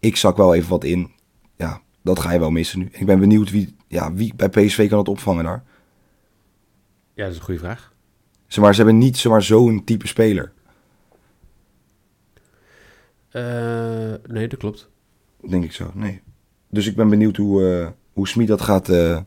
Ik 0.00 0.16
zak 0.16 0.36
wel 0.36 0.54
even 0.54 0.68
wat 0.68 0.84
in. 0.84 1.10
Ja, 1.56 1.80
dat 2.02 2.20
ga 2.20 2.32
je 2.32 2.38
wel 2.38 2.50
missen 2.50 2.78
nu. 2.78 2.88
Ik 2.92 3.06
ben 3.06 3.18
benieuwd 3.18 3.50
wie, 3.50 3.76
ja, 3.88 4.12
wie 4.12 4.34
bij 4.36 4.48
PSV 4.48 4.88
kan 4.88 4.98
het 4.98 5.08
opvangen 5.08 5.44
daar. 5.44 5.64
Ja, 7.14 7.22
dat 7.22 7.32
is 7.32 7.38
een 7.38 7.44
goede 7.44 7.60
vraag. 7.60 7.92
Zeg 8.46 8.64
maar, 8.64 8.74
ze 8.74 8.82
hebben 8.82 8.98
niet 8.98 9.16
zomaar 9.16 9.42
zo'n 9.42 9.84
type 9.84 10.06
speler. 10.06 10.52
Uh, 13.32 14.14
nee, 14.26 14.48
dat 14.48 14.58
klopt. 14.58 14.90
Denk 15.48 15.64
ik 15.64 15.72
zo, 15.72 15.90
nee. 15.94 16.22
Dus 16.68 16.86
ik 16.86 16.96
ben 16.96 17.08
benieuwd 17.08 17.36
hoe, 17.36 17.62
uh, 17.62 17.88
hoe 18.12 18.28
Smit 18.28 18.48
dat 18.48 18.60
gaat, 18.60 18.88
uh, 18.88 19.20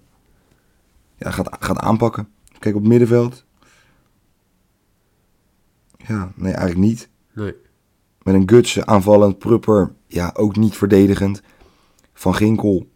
ja, 1.18 1.32
gaat, 1.32 1.58
gaat 1.60 1.78
aanpakken. 1.78 2.28
Kijk 2.60 2.76
op 2.76 2.82
het 2.82 2.90
middenveld. 2.90 3.46
Ja, 5.98 6.32
nee, 6.36 6.54
eigenlijk 6.54 6.88
niet. 6.88 7.10
Nee. 7.34 7.56
Met 8.22 8.36
een 8.36 8.50
Gutsen 8.50 8.88
aanvallend, 8.88 9.38
Prupper, 9.38 9.94
ja, 10.08 10.34
ook 10.34 10.56
niet 10.56 10.76
verdedigend. 10.76 11.42
Van 12.14 12.36
Ginkel, 12.36 12.88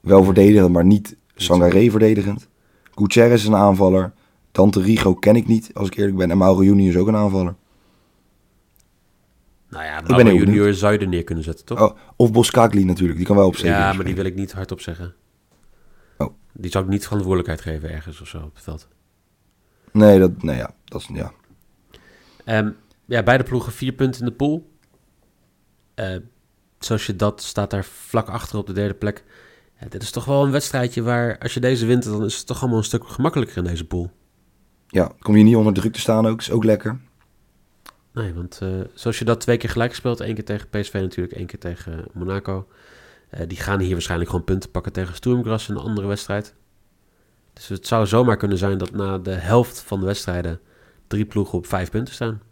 wel 0.00 0.24
verdedigend, 0.24 0.72
maar 0.72 0.84
niet 0.84 1.16
Sangaré 1.34 1.90
verdedigend. 1.90 2.48
Gutierrez 2.94 3.40
is 3.40 3.46
een 3.46 3.54
aanvaller. 3.54 4.12
Dante 4.52 4.80
Rigo 4.80 5.14
ken 5.14 5.36
ik 5.36 5.46
niet, 5.46 5.70
als 5.74 5.86
ik 5.86 5.96
eerlijk 5.96 6.16
ben. 6.16 6.30
En 6.30 6.38
Mauro 6.38 6.62
Junior 6.62 6.88
is 6.88 6.96
ook 6.96 7.08
een 7.08 7.16
aanvaller. 7.16 7.54
Nou 9.70 9.84
ja, 9.84 10.00
Mauro 10.00 10.32
Junior 10.32 10.74
zou 10.74 10.92
je 10.92 10.98
er 10.98 11.08
neer 11.08 11.24
kunnen 11.24 11.44
zetten, 11.44 11.64
toch? 11.64 11.80
Oh, 11.80 11.96
of 12.16 12.32
Boskagli 12.32 12.84
natuurlijk, 12.84 13.18
die 13.18 13.26
kan 13.26 13.36
wel 13.36 13.46
op 13.46 13.56
zeker. 13.56 13.70
Ja, 13.70 13.92
maar 13.92 14.04
die 14.04 14.14
wil 14.14 14.24
ik 14.24 14.34
niet 14.34 14.52
hardop 14.52 14.80
zeggen. 14.80 15.14
Oh. 16.18 16.34
Die 16.52 16.70
zou 16.70 16.84
ik 16.84 16.90
niet 16.90 17.04
verantwoordelijkheid 17.04 17.60
geven 17.60 17.90
ergens 17.90 18.20
of 18.20 18.28
zo 18.28 18.38
op 18.38 18.54
het 18.54 18.64
veld. 18.64 18.88
Nee, 19.92 20.18
dat, 20.18 20.42
nee 20.42 20.56
ja, 20.56 20.74
dat 20.84 21.00
is, 21.00 21.08
ja. 21.12 21.32
Um, 22.44 22.76
ja, 23.04 23.22
beide 23.22 23.44
ploegen 23.44 23.72
vier 23.72 23.92
punten 23.92 24.20
in 24.20 24.26
de 24.26 24.32
pool. 24.32 24.70
Uh, 25.94 26.16
zoals 26.78 27.06
je 27.06 27.16
dat 27.16 27.42
staat 27.42 27.70
daar 27.70 27.84
vlak 27.84 28.28
achter 28.28 28.58
op 28.58 28.66
de 28.66 28.72
derde 28.72 28.94
plek. 28.94 29.24
Ja, 29.80 29.88
dit 29.88 30.02
is 30.02 30.10
toch 30.10 30.24
wel 30.24 30.44
een 30.44 30.50
wedstrijdje 30.50 31.02
waar, 31.02 31.38
als 31.38 31.54
je 31.54 31.60
deze 31.60 31.86
wint, 31.86 32.04
dan 32.04 32.24
is 32.24 32.36
het 32.36 32.46
toch 32.46 32.60
allemaal 32.60 32.78
een 32.78 32.84
stuk 32.84 33.08
gemakkelijker 33.08 33.56
in 33.56 33.64
deze 33.64 33.86
pool. 33.86 34.10
Ja, 34.86 35.12
kom 35.18 35.36
je 35.36 35.44
niet 35.44 35.56
onder 35.56 35.72
druk 35.72 35.92
te 35.92 36.00
staan 36.00 36.26
ook, 36.26 36.40
is 36.40 36.50
ook 36.50 36.64
lekker. 36.64 37.00
Nee, 38.12 38.34
want 38.34 38.60
uh, 38.62 38.80
zoals 38.94 39.18
je 39.18 39.24
dat 39.24 39.40
twee 39.40 39.56
keer 39.56 39.70
gelijk 39.70 39.94
speelt, 39.94 40.20
één 40.20 40.34
keer 40.34 40.44
tegen 40.44 40.68
PSV 40.68 40.92
natuurlijk, 40.92 41.32
één 41.32 41.46
keer 41.46 41.58
tegen 41.58 42.04
Monaco. 42.12 42.68
Uh, 43.34 43.40
die 43.46 43.58
gaan 43.58 43.80
hier 43.80 43.92
waarschijnlijk 43.92 44.30
gewoon 44.30 44.44
punten 44.44 44.70
pakken 44.70 44.92
tegen 44.92 45.14
Sturmgras 45.14 45.68
in 45.68 45.74
een 45.74 45.80
andere 45.80 46.06
wedstrijd. 46.06 46.54
Dus 47.52 47.68
het 47.68 47.86
zou 47.86 48.06
zomaar 48.06 48.36
kunnen 48.36 48.58
zijn 48.58 48.78
dat 48.78 48.90
na 48.90 49.18
de 49.18 49.30
helft 49.30 49.80
van 49.80 50.00
de 50.00 50.06
wedstrijden 50.06 50.60
drie 51.06 51.24
ploegen 51.24 51.58
op 51.58 51.66
vijf 51.66 51.90
punten 51.90 52.14
staan. 52.14 52.42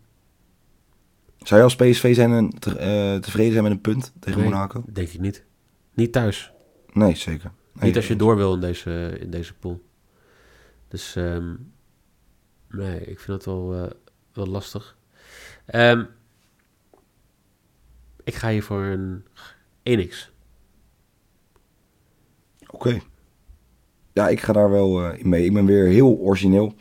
Zou 1.39 1.61
je 1.61 1.67
als 1.67 1.77
PSV 1.77 2.15
zijn 2.15 2.33
en 2.33 2.51
te, 2.59 2.71
uh, 2.71 3.21
tevreden 3.21 3.53
zijn 3.53 3.65
met 3.65 3.73
een 3.73 3.81
punt 3.81 4.13
tegen 4.21 4.41
nee, 4.41 4.49
Monaco? 4.49 4.85
denk 4.93 5.09
ik 5.09 5.21
niet. 5.21 5.45
Niet 5.95 6.13
thuis. 6.13 6.53
Nee, 6.93 7.17
zeker. 7.17 7.51
Nee, 7.73 7.85
niet 7.85 7.97
als 7.97 8.09
je 8.09 8.17
door 8.17 8.37
wil 8.37 8.55
in 8.55 8.61
deze, 8.61 9.17
in 9.21 9.31
deze 9.31 9.55
pool. 9.55 9.83
Dus 10.89 11.15
um, 11.17 11.73
nee, 12.69 13.01
ik 13.01 13.21
vind 13.21 13.37
het 13.37 13.45
wel, 13.45 13.93
wel 14.33 14.47
lastig. 14.47 14.98
Um, 15.75 16.09
ik 18.25 18.35
ga 18.35 18.51
hier 18.51 18.63
voor 18.63 18.83
een 18.83 19.25
1x. 19.83 20.31
Oké. 22.71 23.01
Ja, 24.13 24.29
ik 24.29 24.41
ga 24.41 24.53
daar 24.53 24.71
wel 24.71 25.03
uh, 25.03 25.23
mee. 25.23 25.45
Ik 25.45 25.53
ben 25.53 25.67
weer 25.67 25.87
heel 25.87 26.19
origineel. 26.19 26.75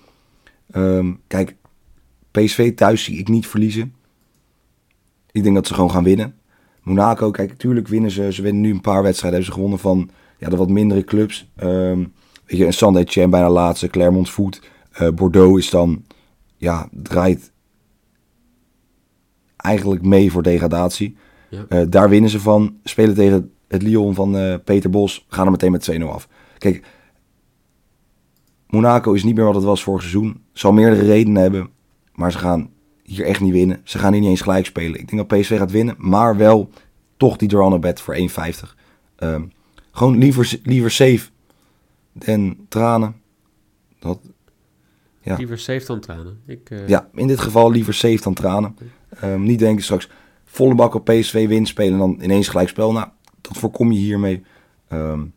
Um, 0.75 1.21
kijk, 1.27 1.55
PSV 2.31 2.75
thuis 2.75 3.03
zie 3.03 3.17
ik 3.17 3.27
niet 3.27 3.47
verliezen. 3.47 3.95
Ik 5.31 5.43
denk 5.43 5.55
dat 5.55 5.67
ze 5.67 5.73
gewoon 5.73 5.91
gaan 5.91 6.03
winnen. 6.03 6.35
Monaco, 6.81 7.31
kijk, 7.31 7.49
natuurlijk 7.49 7.87
winnen 7.87 8.11
ze. 8.11 8.33
Ze 8.33 8.41
winnen 8.41 8.61
nu 8.61 8.71
een 8.71 8.81
paar 8.81 9.03
wedstrijden. 9.03 9.39
Hebben 9.39 9.45
ze 9.45 9.51
gewonnen 9.51 9.79
van 9.79 10.09
ja, 10.37 10.49
de 10.49 10.55
wat 10.55 10.69
mindere 10.69 11.03
clubs. 11.03 11.51
Um, 11.57 12.13
weet 12.45 12.57
je, 12.57 12.65
een 12.65 12.73
Sunday 12.73 13.03
Champ 13.05 13.31
bijna 13.31 13.49
laatste. 13.49 13.87
Clermont 13.87 14.29
Foot. 14.29 14.61
Uh, 15.01 15.09
Bordeaux 15.09 15.59
is 15.59 15.69
dan, 15.69 16.05
ja, 16.57 16.89
draait 16.91 17.51
eigenlijk 19.57 20.03
mee 20.03 20.31
voor 20.31 20.43
degradatie. 20.43 21.17
Ja. 21.49 21.65
Uh, 21.69 21.81
daar 21.89 22.09
winnen 22.09 22.29
ze 22.29 22.39
van. 22.39 22.77
Spelen 22.83 23.15
tegen 23.15 23.51
het 23.67 23.81
Lyon 23.81 24.13
van 24.13 24.35
uh, 24.35 24.55
Peter 24.63 24.89
Bos. 24.89 25.25
Gaan 25.29 25.45
er 25.45 25.51
meteen 25.51 25.71
met 25.71 25.91
2-0 25.99 26.03
af. 26.03 26.27
Kijk, 26.57 26.85
Monaco 28.67 29.13
is 29.13 29.23
niet 29.23 29.35
meer 29.35 29.45
wat 29.45 29.55
het 29.55 29.63
was 29.63 29.83
vorig 29.83 30.01
seizoen. 30.01 30.41
Zal 30.53 30.71
meerdere 30.71 31.05
redenen 31.05 31.41
hebben. 31.41 31.69
Maar 32.13 32.31
ze 32.31 32.37
gaan 32.37 32.69
hier 33.03 33.25
echt 33.25 33.41
niet 33.41 33.53
winnen. 33.53 33.81
Ze 33.83 33.97
gaan 33.97 34.11
hier 34.11 34.21
niet 34.21 34.29
eens 34.29 34.41
gelijk 34.41 34.65
spelen. 34.65 34.99
Ik 34.99 35.09
denk 35.09 35.29
dat 35.29 35.39
PSV 35.39 35.57
gaat 35.57 35.71
winnen. 35.71 35.95
Maar 35.97 36.37
wel 36.37 36.69
toch 37.17 37.37
die 37.37 37.47
Dorano 37.47 37.79
bet 37.79 38.01
voor 38.01 38.15
1,50. 38.15 38.23
Um, 39.19 39.51
gewoon 39.91 40.17
liever, 40.17 40.59
liever 40.63 40.91
safe 40.91 41.29
dan 42.13 42.57
tranen. 42.69 43.15
Dat, 43.99 44.19
ja. 45.21 45.35
Liever 45.35 45.59
safe 45.59 45.85
dan 45.85 45.99
tranen. 45.99 46.41
Ik, 46.45 46.69
uh... 46.69 46.87
Ja, 46.87 47.09
in 47.13 47.27
dit 47.27 47.39
geval 47.39 47.71
liever 47.71 47.93
safe 47.93 48.21
dan 48.21 48.33
tranen. 48.33 48.75
Um, 49.23 49.43
niet 49.43 49.59
denken 49.59 49.83
straks 49.83 50.09
volle 50.43 50.75
bak 50.75 50.93
op 50.93 51.05
PSV 51.05 51.47
win 51.47 51.65
spelen 51.65 51.93
en 51.93 51.99
dan 51.99 52.17
ineens 52.21 52.47
gelijk 52.47 52.69
spel. 52.69 52.91
Nou, 52.91 53.07
dat 53.41 53.57
voorkom 53.57 53.91
je 53.91 53.99
hiermee. 53.99 54.43
Um, 54.93 55.33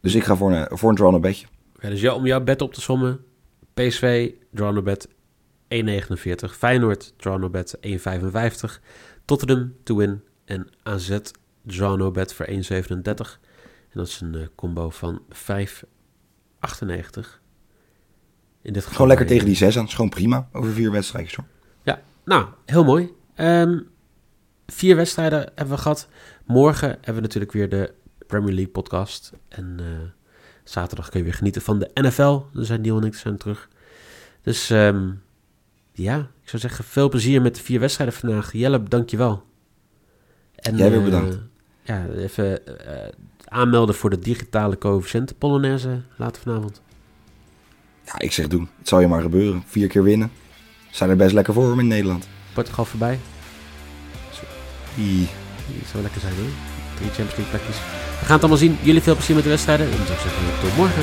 dus 0.00 0.14
ik 0.14 0.24
ga 0.24 0.36
voor 0.36 0.52
een, 0.52 0.78
voor 0.78 0.88
een 0.88 0.96
draw 0.96 1.20
bedje. 1.20 1.46
Ja, 1.80 1.88
dus 1.88 2.00
ja, 2.00 2.14
om 2.14 2.26
jouw 2.26 2.40
bed 2.40 2.62
op 2.62 2.74
te 2.74 2.80
sommen. 2.80 3.24
PSV, 3.74 4.32
draw 4.50 4.82
bet 4.82 5.08
1,49. 5.08 5.14
Feyenoord, 6.56 7.14
draw 7.16 7.50
bet 7.50 7.78
1,55. 7.86 7.90
Tottenham 9.24 9.74
to 9.82 9.96
win. 9.96 10.22
En 10.44 10.68
AZ, 10.82 11.18
draw 11.62 12.12
bet 12.12 12.34
voor 12.34 12.46
1,37. 12.46 12.52
En 13.92 13.98
dat 13.98 14.06
is 14.06 14.20
een 14.20 14.34
uh, 14.34 14.46
combo 14.54 14.90
van 14.90 15.22
5,98. 15.28 15.30
In 18.62 18.72
dit 18.72 18.82
geval 18.82 18.92
gewoon 18.92 19.08
lekker 19.08 19.26
tegen 19.26 19.46
die 19.46 19.56
6 19.56 19.78
aan. 19.78 19.84
is 19.86 19.94
gewoon 19.94 20.10
prima 20.10 20.48
over 20.52 20.72
vier 20.72 20.90
wedstrijdjes 20.90 21.36
hoor. 21.36 21.46
Nou, 22.24 22.46
heel 22.64 22.84
mooi. 22.84 23.12
Um, 23.36 23.88
vier 24.66 24.96
wedstrijden 24.96 25.38
hebben 25.54 25.74
we 25.74 25.82
gehad. 25.82 26.08
Morgen 26.44 26.88
hebben 26.88 27.14
we 27.14 27.20
natuurlijk 27.20 27.52
weer 27.52 27.68
de 27.68 27.92
Premier 28.26 28.54
League 28.54 28.72
podcast. 28.72 29.32
En 29.48 29.76
uh, 29.80 29.86
zaterdag 30.64 31.08
kun 31.08 31.18
je 31.18 31.24
weer 31.24 31.34
genieten 31.34 31.62
van 31.62 31.78
de 31.78 31.90
NFL. 31.94 32.40
Er 32.54 32.64
zijn 32.64 32.80
Neil 32.80 32.96
en 32.96 33.04
ik 33.04 33.14
zijn 33.14 33.36
terug. 33.36 33.68
Dus 34.42 34.70
um, 34.70 35.22
ja, 35.92 36.18
ik 36.18 36.48
zou 36.48 36.62
zeggen 36.62 36.84
veel 36.84 37.08
plezier 37.08 37.42
met 37.42 37.54
de 37.54 37.62
vier 37.62 37.80
wedstrijden 37.80 38.16
vandaag. 38.16 38.52
Jelle, 38.52 38.82
dankjewel. 38.82 39.44
En, 40.54 40.76
Jij 40.76 40.90
weer 40.90 41.02
bedankt. 41.02 41.34
Uh, 41.34 41.40
ja, 41.82 42.06
even 42.08 42.60
uh, 42.66 43.08
aanmelden 43.44 43.94
voor 43.94 44.10
de 44.10 44.18
digitale 44.18 44.78
coëfficiënten 44.78 45.36
Polonaise 45.36 46.00
later 46.16 46.42
vanavond. 46.42 46.82
Ja, 48.04 48.18
ik 48.18 48.32
zeg 48.32 48.46
doen. 48.46 48.68
Het 48.78 48.88
zal 48.88 49.00
je 49.00 49.08
maar 49.08 49.22
gebeuren. 49.22 49.62
Vier 49.66 49.88
keer 49.88 50.02
winnen. 50.02 50.30
Zijn 50.92 51.10
er 51.10 51.16
best 51.16 51.32
lekker 51.32 51.54
voor 51.54 51.78
in 51.78 51.86
Nederland. 51.86 52.28
Portugal 52.52 52.84
voorbij. 52.84 53.18
Die. 54.94 55.28
Die 55.66 55.82
zou 55.90 56.02
lekker 56.02 56.20
zijn 56.20 56.34
hoor. 56.34 56.50
Drie 56.94 57.10
Champions 57.10 57.36
League 57.36 57.50
plekjes. 57.50 57.76
We 58.20 58.24
gaan 58.24 58.34
het 58.34 58.40
allemaal 58.40 58.58
zien. 58.58 58.78
Jullie 58.82 59.02
veel 59.02 59.14
plezier 59.14 59.34
met 59.34 59.44
de 59.44 59.50
wedstrijden. 59.50 59.86
En 59.86 59.96
dan 59.96 60.06
zou 60.06 60.18
ik 60.18 60.24
zeggen 60.24 60.60
tot 60.60 60.76
morgen. 60.76 61.02